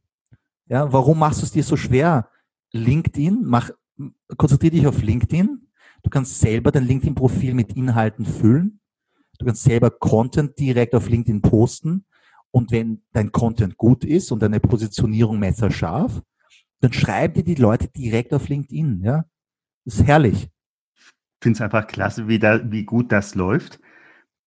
Ja, 0.69 0.93
warum 0.93 1.19
machst 1.19 1.41
du 1.41 1.45
es 1.45 1.53
dir 1.53 1.63
so 1.63 1.77
schwer? 1.77 2.29
LinkedIn, 2.73 3.43
mach, 3.45 3.71
konzentriere 4.37 4.75
dich 4.75 4.87
auf 4.87 5.03
LinkedIn. 5.03 5.69
Du 6.03 6.11
kannst 6.11 6.41
selber 6.41 6.73
dein 6.73 6.85
LinkedIn-Profil 6.85 7.55
mit 7.55 7.73
Inhalten 7.75 8.27
füllen. 8.27 8.81
Du 9.39 9.47
kannst 9.47 9.63
selber 9.63 9.91
Content 9.91 10.59
direkt 10.59 10.95
auf 10.95 11.09
LinkedIn 11.09 11.43
posten. 11.43 12.05
Und 12.51 12.73
wenn 12.73 13.03
dein 13.13 13.33
Content 13.33 13.77
gut 13.77 14.05
ist 14.05 14.33
und 14.33 14.43
deine 14.43 14.61
Positionierung 14.61 15.39
messerscharf, 15.39 16.23
dann 16.81 16.93
schreiben 16.93 17.35
dir 17.35 17.45
die 17.45 17.55
Leute 17.61 17.89
direkt 17.89 18.33
auf 18.35 18.49
LinkedIn. 18.49 19.03
Ja, 19.03 19.25
das 19.85 19.99
ist 19.99 20.07
herrlich. 20.07 20.49
Ich 20.95 21.43
finde 21.43 21.57
es 21.59 21.61
einfach 21.61 21.87
klasse, 21.87 22.29
wie, 22.29 22.39
da, 22.39 22.71
wie 22.71 22.85
gut 22.85 23.13
das 23.13 23.35
läuft. 23.35 23.79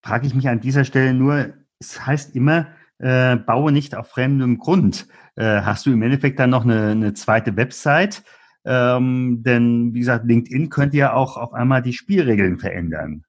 Frage 0.02 0.28
ich 0.28 0.34
mich 0.34 0.50
an 0.50 0.60
dieser 0.60 0.86
Stelle 0.86 1.14
nur, 1.14 1.54
es 1.80 2.06
heißt 2.06 2.36
immer, 2.36 2.68
äh, 3.00 3.36
baue 3.38 3.72
nicht 3.72 3.96
auf 3.96 4.10
fremdem 4.10 4.60
Grund. 4.60 5.08
Äh, 5.36 5.62
hast 5.62 5.86
du 5.86 5.92
im 5.92 6.02
Endeffekt 6.02 6.40
dann 6.40 6.52
noch 6.52 6.64
eine, 6.64 6.90
eine 6.90 7.14
zweite 7.14 7.56
Website? 7.56 8.24
Ähm, 8.66 9.42
denn 9.44 9.94
wie 9.94 10.00
gesagt, 10.00 10.26
LinkedIn 10.26 10.70
könnte 10.70 10.98
ja 10.98 11.14
auch 11.14 11.38
auf 11.38 11.54
einmal 11.54 11.82
die 11.82 11.94
Spielregeln 11.94 12.60
verändern. 12.60 13.24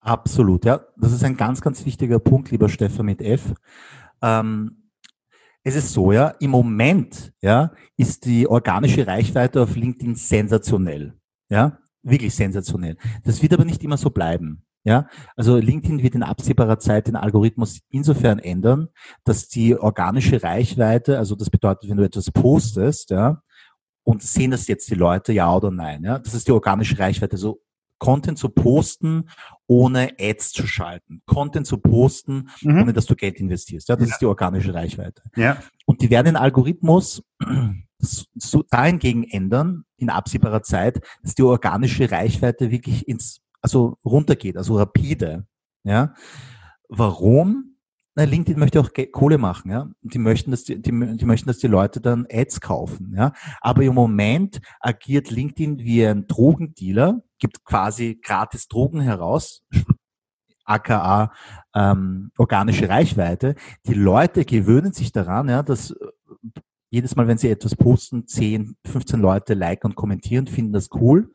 Absolut, 0.00 0.64
ja. 0.64 0.80
Das 0.96 1.12
ist 1.12 1.22
ein 1.22 1.36
ganz, 1.36 1.60
ganz 1.60 1.86
wichtiger 1.86 2.18
Punkt, 2.18 2.50
lieber 2.50 2.68
Stefan 2.68 3.06
mit 3.06 3.22
F. 3.22 3.54
Ähm, 4.20 4.90
es 5.62 5.76
ist 5.76 5.92
so, 5.92 6.10
ja, 6.10 6.28
im 6.40 6.50
Moment, 6.50 7.32
ja, 7.40 7.70
ist 7.96 8.24
die 8.24 8.48
organische 8.48 9.06
Reichweite 9.06 9.62
auf 9.62 9.76
LinkedIn 9.76 10.16
sensationell. 10.16 11.14
Ja, 11.48 11.78
wirklich 12.02 12.34
sensationell. 12.34 12.96
Das 13.22 13.42
wird 13.42 13.52
aber 13.52 13.64
nicht 13.64 13.84
immer 13.84 13.96
so 13.96 14.10
bleiben. 14.10 14.64
Ja, 14.84 15.08
also 15.36 15.56
LinkedIn 15.56 16.02
wird 16.02 16.16
in 16.16 16.24
absehbarer 16.24 16.78
Zeit 16.78 17.06
den 17.06 17.14
Algorithmus 17.14 17.80
insofern 17.88 18.40
ändern, 18.40 18.88
dass 19.24 19.48
die 19.48 19.76
organische 19.76 20.42
Reichweite, 20.42 21.18
also 21.18 21.36
das 21.36 21.50
bedeutet, 21.50 21.88
wenn 21.88 21.98
du 21.98 22.04
etwas 22.04 22.32
postest, 22.32 23.10
ja, 23.10 23.42
und 24.02 24.22
sehen 24.22 24.50
das 24.50 24.66
jetzt 24.66 24.90
die 24.90 24.96
Leute, 24.96 25.32
ja 25.32 25.54
oder 25.54 25.70
nein, 25.70 26.02
ja, 26.02 26.18
das 26.18 26.34
ist 26.34 26.48
die 26.48 26.52
organische 26.52 26.98
Reichweite, 26.98 27.36
so 27.36 27.60
Content 27.98 28.36
zu 28.36 28.48
posten, 28.48 29.28
ohne 29.68 30.14
Ads 30.18 30.50
zu 30.50 30.66
schalten, 30.66 31.22
Content 31.26 31.68
zu 31.68 31.78
posten, 31.78 32.48
mhm. 32.62 32.82
ohne 32.82 32.92
dass 32.92 33.06
du 33.06 33.14
Geld 33.14 33.38
investierst, 33.38 33.88
ja, 33.88 33.94
das 33.94 34.08
ja. 34.08 34.14
ist 34.14 34.20
die 34.20 34.26
organische 34.26 34.74
Reichweite. 34.74 35.22
Ja. 35.36 35.58
Und 35.86 36.02
die 36.02 36.10
werden 36.10 36.26
den 36.26 36.36
Algorithmus 36.36 37.22
so 37.98 38.64
dahingegen 38.68 39.22
ändern 39.22 39.84
in 39.96 40.10
absehbarer 40.10 40.62
Zeit, 40.64 41.00
dass 41.22 41.36
die 41.36 41.42
organische 41.42 42.10
Reichweite 42.10 42.72
wirklich 42.72 43.06
ins 43.06 43.41
also 43.62 43.98
runtergeht, 44.04 44.56
also 44.56 44.76
rapide. 44.76 45.46
Ja. 45.84 46.14
Warum? 46.88 47.76
Na, 48.14 48.24
LinkedIn 48.24 48.58
möchte 48.58 48.78
auch 48.78 48.90
Kohle 49.10 49.38
machen, 49.38 49.70
ja. 49.70 49.90
Die 50.02 50.18
möchten, 50.18 50.50
dass 50.50 50.64
die, 50.64 50.82
die, 50.82 50.90
die 50.90 51.24
möchten, 51.24 51.48
dass 51.48 51.58
die 51.58 51.68
Leute 51.68 52.00
dann 52.02 52.26
Ads 52.30 52.60
kaufen, 52.60 53.14
ja. 53.16 53.32
Aber 53.62 53.82
im 53.82 53.94
Moment 53.94 54.60
agiert 54.80 55.30
LinkedIn 55.30 55.78
wie 55.78 56.04
ein 56.04 56.26
Drogendealer, 56.26 57.22
gibt 57.38 57.64
quasi 57.64 58.20
gratis 58.22 58.68
Drogen 58.68 59.00
heraus, 59.00 59.64
aka 60.64 61.32
ähm, 61.74 62.32
organische 62.36 62.88
Reichweite. 62.88 63.54
Die 63.86 63.94
Leute 63.94 64.44
gewöhnen 64.44 64.92
sich 64.92 65.12
daran, 65.12 65.48
ja, 65.48 65.62
dass 65.62 65.92
äh, 65.92 65.94
jedes 66.90 67.16
Mal, 67.16 67.26
wenn 67.26 67.38
sie 67.38 67.48
etwas 67.48 67.74
posten, 67.74 68.26
10, 68.26 68.76
15 68.84 69.20
Leute 69.20 69.54
liken 69.54 69.92
und 69.92 69.96
kommentieren, 69.96 70.46
finden 70.46 70.74
das 70.74 70.90
cool. 70.92 71.32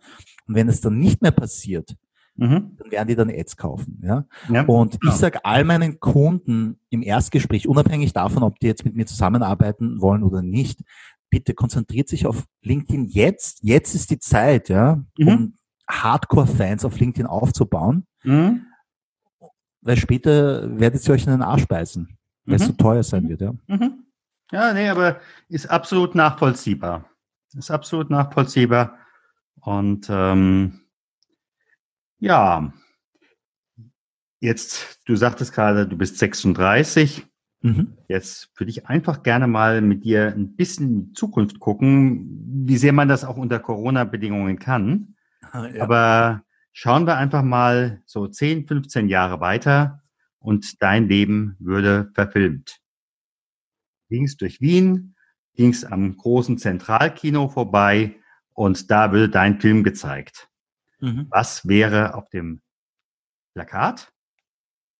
Und 0.48 0.54
wenn 0.54 0.70
es 0.70 0.82
dann 0.82 1.00
nicht 1.00 1.24
mehr 1.24 1.32
passiert, 1.32 1.96
mhm. 2.38 2.78
dann 2.78 2.92
werden 2.92 3.08
die 3.08 3.16
dann 3.16 3.30
Ads 3.30 3.58
kaufen. 3.58 4.02
Ja? 4.04 4.26
ja 4.50 4.64
und 4.64 4.98
ich 5.04 5.12
sage 5.12 5.44
all 5.44 5.64
meinen 5.64 6.00
Kunden 6.00 6.80
im 6.90 7.02
Erstgespräch, 7.02 7.68
unabhängig 7.68 8.14
davon, 8.14 8.44
ob 8.44 8.60
die 8.60 8.68
jetzt 8.68 8.86
mit 8.86 8.96
mir 8.96 9.06
zusammenarbeiten 9.06 10.02
wollen 10.02 10.24
oder 10.24 10.42
nicht, 10.42 10.82
bitte 11.30 11.54
konzentriert 11.54 12.08
sich 12.08 12.26
auf 12.26 12.46
LinkedIn 12.62 13.06
jetzt. 13.06 13.60
Jetzt 13.64 13.96
ist 13.96 14.10
die 14.12 14.20
Zeit, 14.20 14.70
ja, 14.70 15.04
mhm. 15.18 15.28
um 15.28 15.54
Hardcore-Fans 15.90 16.86
auf 16.86 17.00
LinkedIn 17.00 17.28
aufzubauen. 17.28 18.06
Mhm. 18.24 18.66
Weil 19.82 19.98
später 19.98 20.80
werdet 20.80 21.08
ihr 21.08 21.14
euch 21.14 21.26
in 21.26 21.32
den 21.32 21.42
Arsch 21.42 21.68
beißen, 21.68 22.18
weil 22.46 22.56
es 22.56 22.66
so 22.66 22.72
mhm. 22.72 22.78
teuer 22.78 23.04
sein 23.04 23.30
wird, 23.30 23.42
ja. 23.42 23.54
Mhm. 23.68 24.04
Ja, 24.52 24.74
nee, 24.74 24.88
aber 24.88 25.20
ist 25.50 25.70
absolut 25.70 26.16
nachvollziehbar. 26.16 27.06
Ist 27.54 27.72
absolut 27.72 28.10
nachvollziehbar. 28.10 28.98
Und 29.62 30.08
ähm, 30.10 30.87
ja, 32.20 32.74
jetzt, 34.40 35.02
du 35.06 35.16
sagtest 35.16 35.54
gerade, 35.54 35.88
du 35.88 35.98
bist 35.98 36.18
36. 36.18 37.26
Mhm. 37.62 37.98
Jetzt 38.08 38.52
würde 38.58 38.70
ich 38.70 38.88
einfach 38.88 39.24
gerne 39.24 39.48
mal 39.48 39.82
mit 39.82 40.04
dir 40.04 40.34
ein 40.36 40.56
bisschen 40.56 40.88
in 40.88 41.06
die 41.08 41.14
Zukunft 41.14 41.60
gucken, 41.60 42.28
wie 42.66 42.78
sehr 42.78 42.94
man 42.94 43.08
das 43.08 43.24
auch 43.24 43.38
unter 43.38 43.60
Corona-Bedingungen 43.60 44.60
kann. 44.60 45.16
Ja. 45.54 45.84
Aber 45.84 46.44
schauen 46.72 47.08
wir 47.08 47.18
einfach 47.18 47.44
mal 47.44 48.02
so 48.06 48.28
10, 48.28 48.68
15 48.68 49.10
Jahre 49.10 49.40
weiter 49.40 50.04
und 50.40 50.82
dein 50.82 51.08
Leben 51.08 51.56
würde 51.60 52.12
verfilmt. 52.14 52.80
Ging's 54.10 54.38
durch 54.38 54.62
Wien, 54.62 55.16
ging's 55.56 55.84
am 55.84 56.16
großen 56.16 56.58
Zentralkino 56.58 57.50
vorbei 57.50 58.16
und 58.54 58.90
da 58.92 59.12
würde 59.12 59.30
dein 59.30 59.60
Film 59.60 59.84
gezeigt. 59.84 60.47
Mhm. 61.00 61.28
Was 61.30 61.68
wäre 61.68 62.16
auf 62.16 62.30
dem 62.30 62.62
Plakat, 63.54 64.12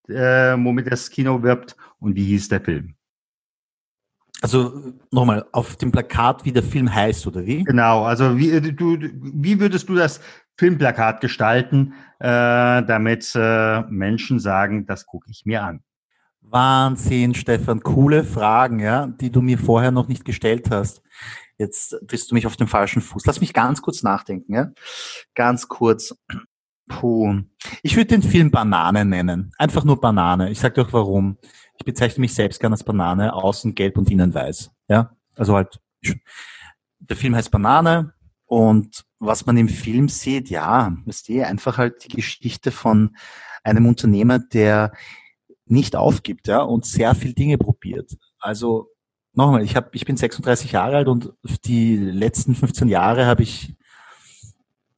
äh, 0.08 0.56
womit 0.58 0.92
das 0.92 1.10
Kino 1.10 1.44
wirbt 1.44 1.76
und 2.00 2.16
wie 2.16 2.26
hieß 2.26 2.50
der 2.50 2.62
Film? 2.62 2.96
Also 4.42 4.94
nochmal, 5.12 5.46
auf 5.52 5.78
dem 5.78 5.92
Plakat, 5.92 6.46
wie 6.46 6.52
der 6.52 6.62
Film 6.62 6.94
heißt, 6.94 7.26
oder 7.26 7.46
wie? 7.46 7.64
Genau, 7.64 8.04
also 8.04 8.38
wie, 8.38 8.52
äh, 8.52 8.62
du, 8.62 9.00
wie 9.00 9.60
würdest 9.60 9.90
du 9.90 9.96
das 9.96 10.22
Filmplakat 10.58 11.22
gestalten, 11.22 11.94
äh, 12.20 12.84
damit 12.84 13.32
äh, 13.36 13.82
Menschen 13.90 14.40
sagen, 14.40 14.86
das 14.86 15.06
gucke 15.06 15.30
ich 15.32 15.46
mir 15.46 15.64
an? 15.64 15.82
Wahnsinn, 16.42 17.34
Stefan, 17.34 17.82
coole 17.82 18.24
Fragen, 18.24 18.80
ja, 18.80 19.08
die 19.08 19.32
du 19.32 19.42
mir 19.42 19.58
vorher 19.58 19.92
noch 19.92 20.08
nicht 20.08 20.24
gestellt 20.24 20.70
hast. 20.72 21.02
Jetzt 21.58 21.98
bist 22.04 22.30
du 22.30 22.36
mich 22.36 22.46
auf 22.46 22.56
dem 22.56 22.68
falschen 22.68 23.02
Fuß. 23.02 23.26
Lass 23.26 23.42
mich 23.42 23.54
ganz 23.54 23.82
kurz 23.82 24.04
nachdenken, 24.04 24.54
ja? 24.54 24.72
Ganz 25.34 25.68
kurz. 25.68 26.16
Puh. 26.88 27.42
Ich 27.82 27.96
würde 27.96 28.08
den 28.08 28.24
Film 28.24 28.52
Banane 28.52 29.06
nennen. 29.06 29.52
Einfach 29.58 29.84
nur 29.84 30.00
Banane. 30.00 30.52
Ich 30.52 30.60
sage 30.60 30.76
dir 30.76 30.88
auch 30.88 30.94
warum. 30.94 31.38
Ich 31.78 31.86
bezeichne 31.86 32.22
mich 32.22 32.34
selbst 32.34 32.60
gerne 32.60 32.74
als 32.74 32.84
Banane, 32.84 33.34
außen 33.34 33.76
gelb 33.76 33.98
und 33.98 34.10
innen 34.10 34.34
weiß. 34.34 34.72
Ja? 34.88 35.16
Also 35.36 35.56
halt, 35.56 35.80
der 37.00 37.18
Film 37.18 37.36
heißt 37.36 37.52
Banane 37.52 38.14
und 38.46 39.04
was 39.20 39.46
man 39.46 39.58
im 39.58 39.70
Film 39.70 40.10
sieht, 40.10 40.50
ja, 40.50 40.96
ist 41.06 41.30
eh 41.30 41.44
einfach 41.44 41.78
halt 41.78 42.06
die 42.06 42.16
Geschichte 42.16 42.72
von 42.72 43.16
einem 43.64 43.86
Unternehmer, 43.86 44.40
der 44.40 44.94
nicht 45.66 45.96
aufgibt, 45.96 46.48
ja, 46.48 46.62
und 46.62 46.86
sehr 46.86 47.14
viel 47.16 47.34
Dinge 47.34 47.58
probiert. 47.58 48.16
Also 48.40 48.90
nochmal, 49.38 49.64
ich, 49.64 49.76
hab, 49.76 49.94
ich 49.96 50.06
bin 50.06 50.18
36 50.18 50.72
Jahre 50.72 50.98
alt 50.98 51.08
und 51.08 51.32
die 51.66 51.96
letzten 51.96 52.56
15 52.56 52.90
Jahre 52.90 53.26
habe 53.26 53.44
ich, 53.44 53.76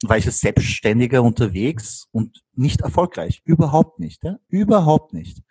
war 0.02 0.16
ich 0.16 0.26
als 0.26 0.40
Selbstständiger 0.40 1.22
unterwegs 1.22 2.08
und 2.10 2.42
nicht 2.54 2.80
erfolgreich. 2.80 3.42
Überhaupt 3.44 4.00
nicht. 4.00 4.24
Ja? 4.24 4.38
Überhaupt 4.48 5.12
nicht. 5.12 5.42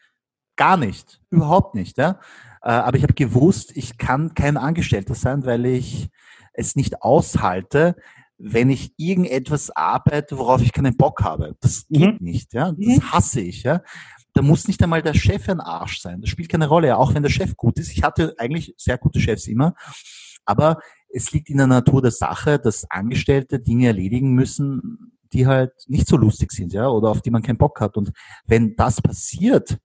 Gar 0.55 0.77
nicht. 0.77 1.21
Überhaupt 1.29 1.75
nicht. 1.75 1.97
Ja? 1.97 2.19
Äh, 2.61 2.71
aber 2.71 2.97
ich 2.97 3.03
habe 3.03 3.13
gewusst, 3.13 3.71
ich 3.75 3.97
kann 3.97 4.33
kein 4.33 4.57
Angestellter 4.57 5.15
sein, 5.15 5.45
weil 5.45 5.65
ich 5.67 6.09
es 6.53 6.75
nicht 6.75 7.03
aushalte, 7.03 7.95
wenn 8.39 8.69
ich 8.69 8.93
irgendetwas 8.97 9.69
arbeite, 9.69 10.37
worauf 10.37 10.61
ich 10.61 10.73
keinen 10.73 10.97
Bock 10.97 11.21
habe. 11.23 11.55
Das 11.59 11.85
geht 11.89 12.19
mhm. 12.19 12.25
nicht. 12.25 12.53
Ja? 12.53 12.71
Das 12.71 12.97
mhm. 12.97 13.11
hasse 13.11 13.41
ich. 13.41 13.63
Ja? 13.63 13.81
Da 14.33 14.41
muss 14.41 14.67
nicht 14.67 14.81
einmal 14.83 15.01
der 15.01 15.13
Chef 15.13 15.49
ein 15.49 15.59
Arsch 15.59 16.01
sein. 16.01 16.21
Das 16.21 16.29
spielt 16.29 16.49
keine 16.49 16.67
Rolle, 16.67 16.97
auch 16.97 17.13
wenn 17.13 17.23
der 17.23 17.29
Chef 17.29 17.55
gut 17.55 17.79
ist. 17.79 17.91
Ich 17.91 18.03
hatte 18.03 18.35
eigentlich 18.37 18.73
sehr 18.77 18.97
gute 18.97 19.19
Chefs 19.19 19.47
immer, 19.47 19.73
aber 20.45 20.79
es 21.11 21.31
liegt 21.31 21.49
in 21.49 21.57
der 21.57 21.67
Natur 21.67 22.01
der 22.01 22.11
Sache, 22.11 22.59
dass 22.59 22.89
Angestellte 22.89 23.59
Dinge 23.59 23.87
erledigen 23.87 24.33
müssen, 24.33 25.13
die 25.33 25.47
halt 25.47 25.73
nicht 25.87 26.07
so 26.07 26.17
lustig 26.17 26.51
sind, 26.51 26.73
ja, 26.73 26.87
oder 26.87 27.09
auf 27.09 27.21
die 27.21 27.31
man 27.31 27.41
keinen 27.41 27.57
Bock 27.57 27.81
hat. 27.81 27.97
Und 27.97 28.11
wenn 28.45 28.75
das 28.75 29.01
passiert, 29.01 29.77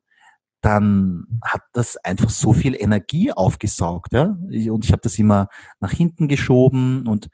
dann 0.61 1.27
hat 1.43 1.63
das 1.73 1.97
einfach 1.99 2.31
so 2.31 2.55
viel 2.55 2.75
Energie 2.75 3.33
aufgesaugt, 3.33 4.13
ja. 4.13 4.25
Und 4.25 4.85
ich 4.85 4.93
habe 4.93 5.03
das 5.03 5.19
immer 5.19 5.49
nach 5.81 5.93
hinten 5.93 6.29
geschoben 6.29 7.07
und 7.07 7.29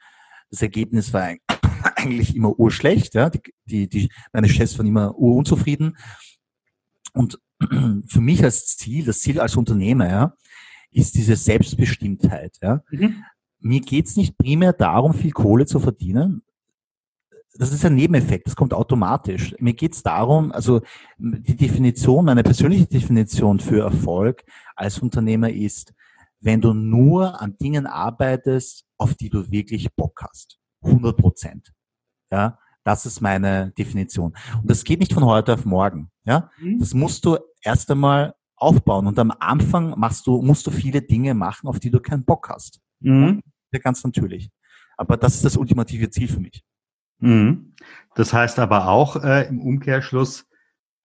das 0.49 0.61
Ergebnis 0.61 1.13
war 1.13 1.35
eigentlich 1.95 2.35
immer 2.35 2.57
urschlecht, 2.59 3.13
ja. 3.13 3.29
Die, 3.29 3.41
die, 3.65 3.87
die, 3.87 4.09
meine 4.33 4.49
Chefs 4.49 4.77
waren 4.77 4.87
immer 4.87 5.15
urunzufrieden. 5.15 5.97
Und 7.13 7.39
für 8.07 8.21
mich 8.21 8.43
als 8.43 8.77
Ziel, 8.77 9.05
das 9.05 9.19
Ziel 9.21 9.39
als 9.39 9.55
Unternehmer, 9.55 10.09
ja, 10.09 10.33
ist 10.91 11.15
diese 11.15 11.35
Selbstbestimmtheit. 11.35 12.57
Ja. 12.61 12.83
Mhm. 12.91 13.23
Mir 13.59 13.81
geht's 13.81 14.15
nicht 14.17 14.37
primär 14.37 14.73
darum, 14.73 15.13
viel 15.13 15.31
Kohle 15.31 15.65
zu 15.65 15.79
verdienen. 15.79 16.41
Das 17.55 17.73
ist 17.73 17.85
ein 17.85 17.95
Nebeneffekt, 17.95 18.47
das 18.47 18.55
kommt 18.55 18.73
automatisch. 18.73 19.55
Mir 19.59 19.73
geht's 19.73 20.03
darum, 20.03 20.51
also 20.51 20.81
die 21.17 21.55
Definition, 21.55 22.25
meine 22.25 22.43
persönliche 22.43 22.87
Definition 22.87 23.59
für 23.59 23.83
Erfolg 23.83 24.43
als 24.75 24.99
Unternehmer 24.99 25.49
ist, 25.49 25.93
wenn 26.39 26.61
du 26.61 26.73
nur 26.73 27.39
an 27.41 27.57
Dingen 27.57 27.87
arbeitest, 27.87 28.85
auf 28.97 29.15
die 29.15 29.29
du 29.29 29.51
wirklich 29.51 29.93
Bock 29.95 30.21
hast. 30.23 30.59
100 30.83 31.17
Prozent. 31.17 31.73
Ja, 32.31 32.57
das 32.83 33.05
ist 33.05 33.21
meine 33.21 33.71
Definition. 33.77 34.33
Und 34.61 34.69
das 34.69 34.83
geht 34.83 34.99
nicht 34.99 35.13
von 35.13 35.25
heute 35.25 35.53
auf 35.53 35.65
morgen. 35.65 36.11
Ja, 36.25 36.49
mhm. 36.59 36.79
das 36.79 36.93
musst 36.93 37.25
du 37.25 37.37
erst 37.61 37.89
einmal 37.91 38.33
aufbauen. 38.55 39.07
Und 39.07 39.17
am 39.19 39.33
Anfang 39.39 39.99
machst 39.99 40.27
du, 40.27 40.41
musst 40.41 40.67
du 40.67 40.71
viele 40.71 41.01
Dinge 41.01 41.33
machen, 41.33 41.67
auf 41.67 41.79
die 41.79 41.91
du 41.91 41.99
keinen 41.99 42.25
Bock 42.25 42.49
hast. 42.49 42.79
Mhm. 42.99 43.41
Ja, 43.71 43.79
ganz 43.79 44.03
natürlich. 44.03 44.49
Aber 44.97 45.17
das 45.17 45.35
ist 45.35 45.45
das 45.45 45.57
ultimative 45.57 46.09
Ziel 46.09 46.27
für 46.27 46.39
mich. 46.39 46.63
Mhm. 47.19 47.75
Das 48.15 48.33
heißt 48.33 48.59
aber 48.59 48.87
auch 48.87 49.23
äh, 49.23 49.47
im 49.47 49.61
Umkehrschluss, 49.61 50.45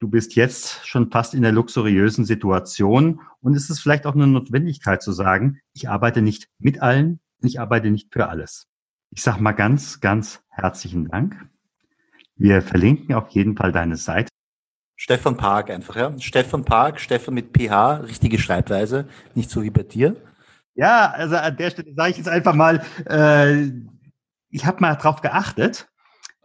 du 0.00 0.08
bist 0.08 0.34
jetzt 0.34 0.86
schon 0.86 1.10
fast 1.10 1.34
in 1.34 1.42
der 1.42 1.52
luxuriösen 1.52 2.24
Situation 2.24 3.20
und 3.40 3.54
es 3.54 3.70
ist 3.70 3.80
vielleicht 3.80 4.06
auch 4.06 4.14
eine 4.14 4.26
Notwendigkeit 4.26 5.02
zu 5.02 5.12
sagen, 5.12 5.60
ich 5.72 5.88
arbeite 5.88 6.22
nicht 6.22 6.48
mit 6.58 6.82
allen, 6.82 7.20
ich 7.42 7.60
arbeite 7.60 7.90
nicht 7.90 8.12
für 8.12 8.28
alles. 8.28 8.68
Ich 9.10 9.22
sage 9.22 9.42
mal 9.42 9.52
ganz, 9.52 10.00
ganz 10.00 10.42
herzlichen 10.50 11.08
Dank. 11.08 11.48
Wir 12.37 12.61
verlinken 12.62 13.14
auf 13.14 13.31
jeden 13.31 13.57
Fall 13.57 13.72
deine 13.72 13.96
Seite. 13.96 14.29
Stefan 14.94 15.37
Park 15.37 15.70
einfach, 15.70 15.96
ja. 15.96 16.18
Stefan 16.18 16.64
Park, 16.64 17.01
Stefan 17.01 17.35
mit 17.35 17.57
PH, 17.57 18.03
richtige 18.07 18.38
Schreibweise, 18.38 19.09
nicht 19.35 19.51
so 19.51 19.62
wie 19.62 19.70
bei 19.70 19.83
dir. 19.83 20.16
Ja, 20.75 21.11
also 21.11 21.37
an 21.37 21.57
der 21.57 21.70
Stelle 21.70 21.94
sage 21.94 22.11
ich 22.11 22.16
jetzt 22.18 22.29
einfach 22.29 22.55
mal, 22.55 22.85
äh, 23.07 23.70
ich 24.51 24.64
habe 24.64 24.81
mal 24.81 24.94
drauf 24.94 25.20
geachtet 25.22 25.88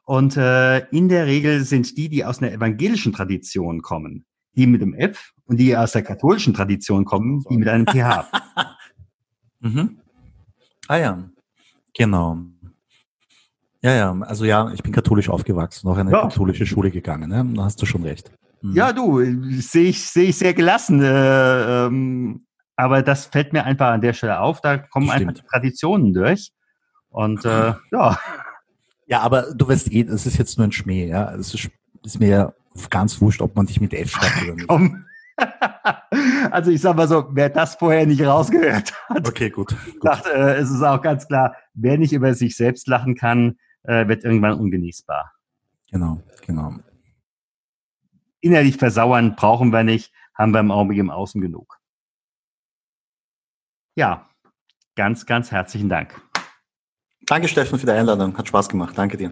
und 0.04 0.38
äh, 0.38 0.80
in 0.90 1.10
der 1.10 1.28
Regel 1.28 1.64
sind 1.64 1.98
die, 1.98 2.10
die 2.10 2.26
aus 2.26 2.42
einer 2.42 2.52
evangelischen 2.52 3.14
Tradition 3.14 3.82
kommen, 3.82 4.26
die 4.56 4.68
mit 4.68 4.82
dem 4.82 4.94
F 4.94 5.34
und 5.46 5.58
die 5.58 5.76
aus 5.76 5.92
der 5.94 6.04
katholischen 6.04 6.54
Tradition 6.54 7.06
kommen, 7.06 7.44
die 7.50 7.58
mit 7.58 7.68
einem 7.68 7.86
PH. 7.86 8.28
mhm. 9.60 10.00
Ah 10.88 10.98
ja, 10.98 11.30
genau. 11.94 12.38
Ja, 13.84 13.94
ja, 13.96 14.16
also 14.22 14.46
ja, 14.46 14.72
ich 14.74 14.84
bin 14.84 14.92
katholisch 14.92 15.30
aufgewachsen, 15.30 15.88
noch 15.88 15.98
eine 15.98 16.12
ja. 16.12 16.22
katholische 16.22 16.68
Schule 16.68 16.92
gegangen, 16.92 17.30
ne? 17.30 17.46
da 17.56 17.64
hast 17.64 17.82
du 17.82 17.86
schon 17.88 18.04
recht. 18.04 18.32
Mhm. 18.62 18.76
Ja, 18.76 18.94
du, 18.94 19.24
sehe 19.60 19.90
ich, 19.90 20.06
sehe 20.06 20.30
ich 20.30 20.38
sehr 20.38 20.54
gelassen, 20.54 21.02
äh, 21.02 21.86
ähm, 21.88 22.46
aber 22.76 23.02
das 23.02 23.26
fällt 23.26 23.54
mir 23.54 23.64
einfach 23.64 23.88
an 23.88 24.02
der 24.02 24.14
Stelle 24.14 24.40
auf, 24.40 24.62
da 24.62 24.78
kommen 24.78 25.08
Stimmt. 25.08 25.30
einfach 25.30 25.42
die 25.42 25.48
Traditionen 25.48 26.14
durch 26.14 26.52
und 27.10 27.44
äh, 27.44 27.74
ja. 27.92 28.20
Ja, 29.08 29.20
aber 29.22 29.54
du 29.54 29.68
weißt 29.68 29.92
eh, 29.92 30.04
das 30.04 30.28
ist 30.28 30.38
jetzt 30.38 30.58
nur 30.60 30.68
ein 30.68 30.72
Schmäh, 30.72 31.08
ja, 31.08 31.34
es 31.34 31.54
ist, 31.56 31.72
ist 32.06 32.20
mir 32.20 32.54
ganz 32.92 33.20
wurscht, 33.20 33.42
ob 33.42 33.56
man 33.56 33.66
dich 33.66 33.82
mit 33.82 33.94
F 33.94 34.12
schreibt 34.12 34.44
oder 34.44 34.54
nicht. 34.54 34.68
Komm. 34.68 35.06
also 36.52 36.70
ich 36.70 36.82
sag 36.82 36.96
mal 36.96 37.08
so, 37.08 37.30
wer 37.32 37.50
das 37.50 37.76
vorher 37.76 38.06
nicht 38.06 38.22
rausgehört 38.22 38.94
hat, 39.10 39.28
okay, 39.28 39.50
gut, 39.50 39.70
gut. 39.70 40.04
Sagt, 40.04 40.28
äh, 40.28 40.56
es 40.58 40.70
ist 40.70 40.84
auch 40.84 41.02
ganz 41.02 41.28
klar, 41.28 41.56
wer 41.74 41.98
nicht 41.98 42.14
über 42.14 42.36
sich 42.36 42.56
selbst 42.56 42.88
lachen 42.88 43.16
kann, 43.16 43.58
äh, 43.84 44.08
wird 44.08 44.24
irgendwann 44.24 44.60
ungenießbar. 44.60 45.34
Genau, 45.92 46.22
genau. 46.46 46.76
Innerlich 48.40 48.78
versauern 48.78 49.36
brauchen 49.36 49.72
wir 49.72 49.84
nicht, 49.84 50.12
haben 50.34 50.54
wir 50.54 50.60
im 50.60 50.72
Augenblick 50.72 51.00
im 51.00 51.10
Außen 51.10 51.42
genug. 51.42 51.80
Ja, 53.96 54.30
ganz, 54.96 55.26
ganz 55.26 55.52
herzlichen 55.52 55.90
Dank. 55.90 56.22
Danke, 57.28 57.48
Steffen, 57.48 57.78
für 57.78 57.86
die 57.86 57.92
Einladung. 57.92 58.38
Hat 58.38 58.48
Spaß 58.48 58.70
gemacht. 58.70 58.98
Danke 58.98 59.18
dir. 59.18 59.32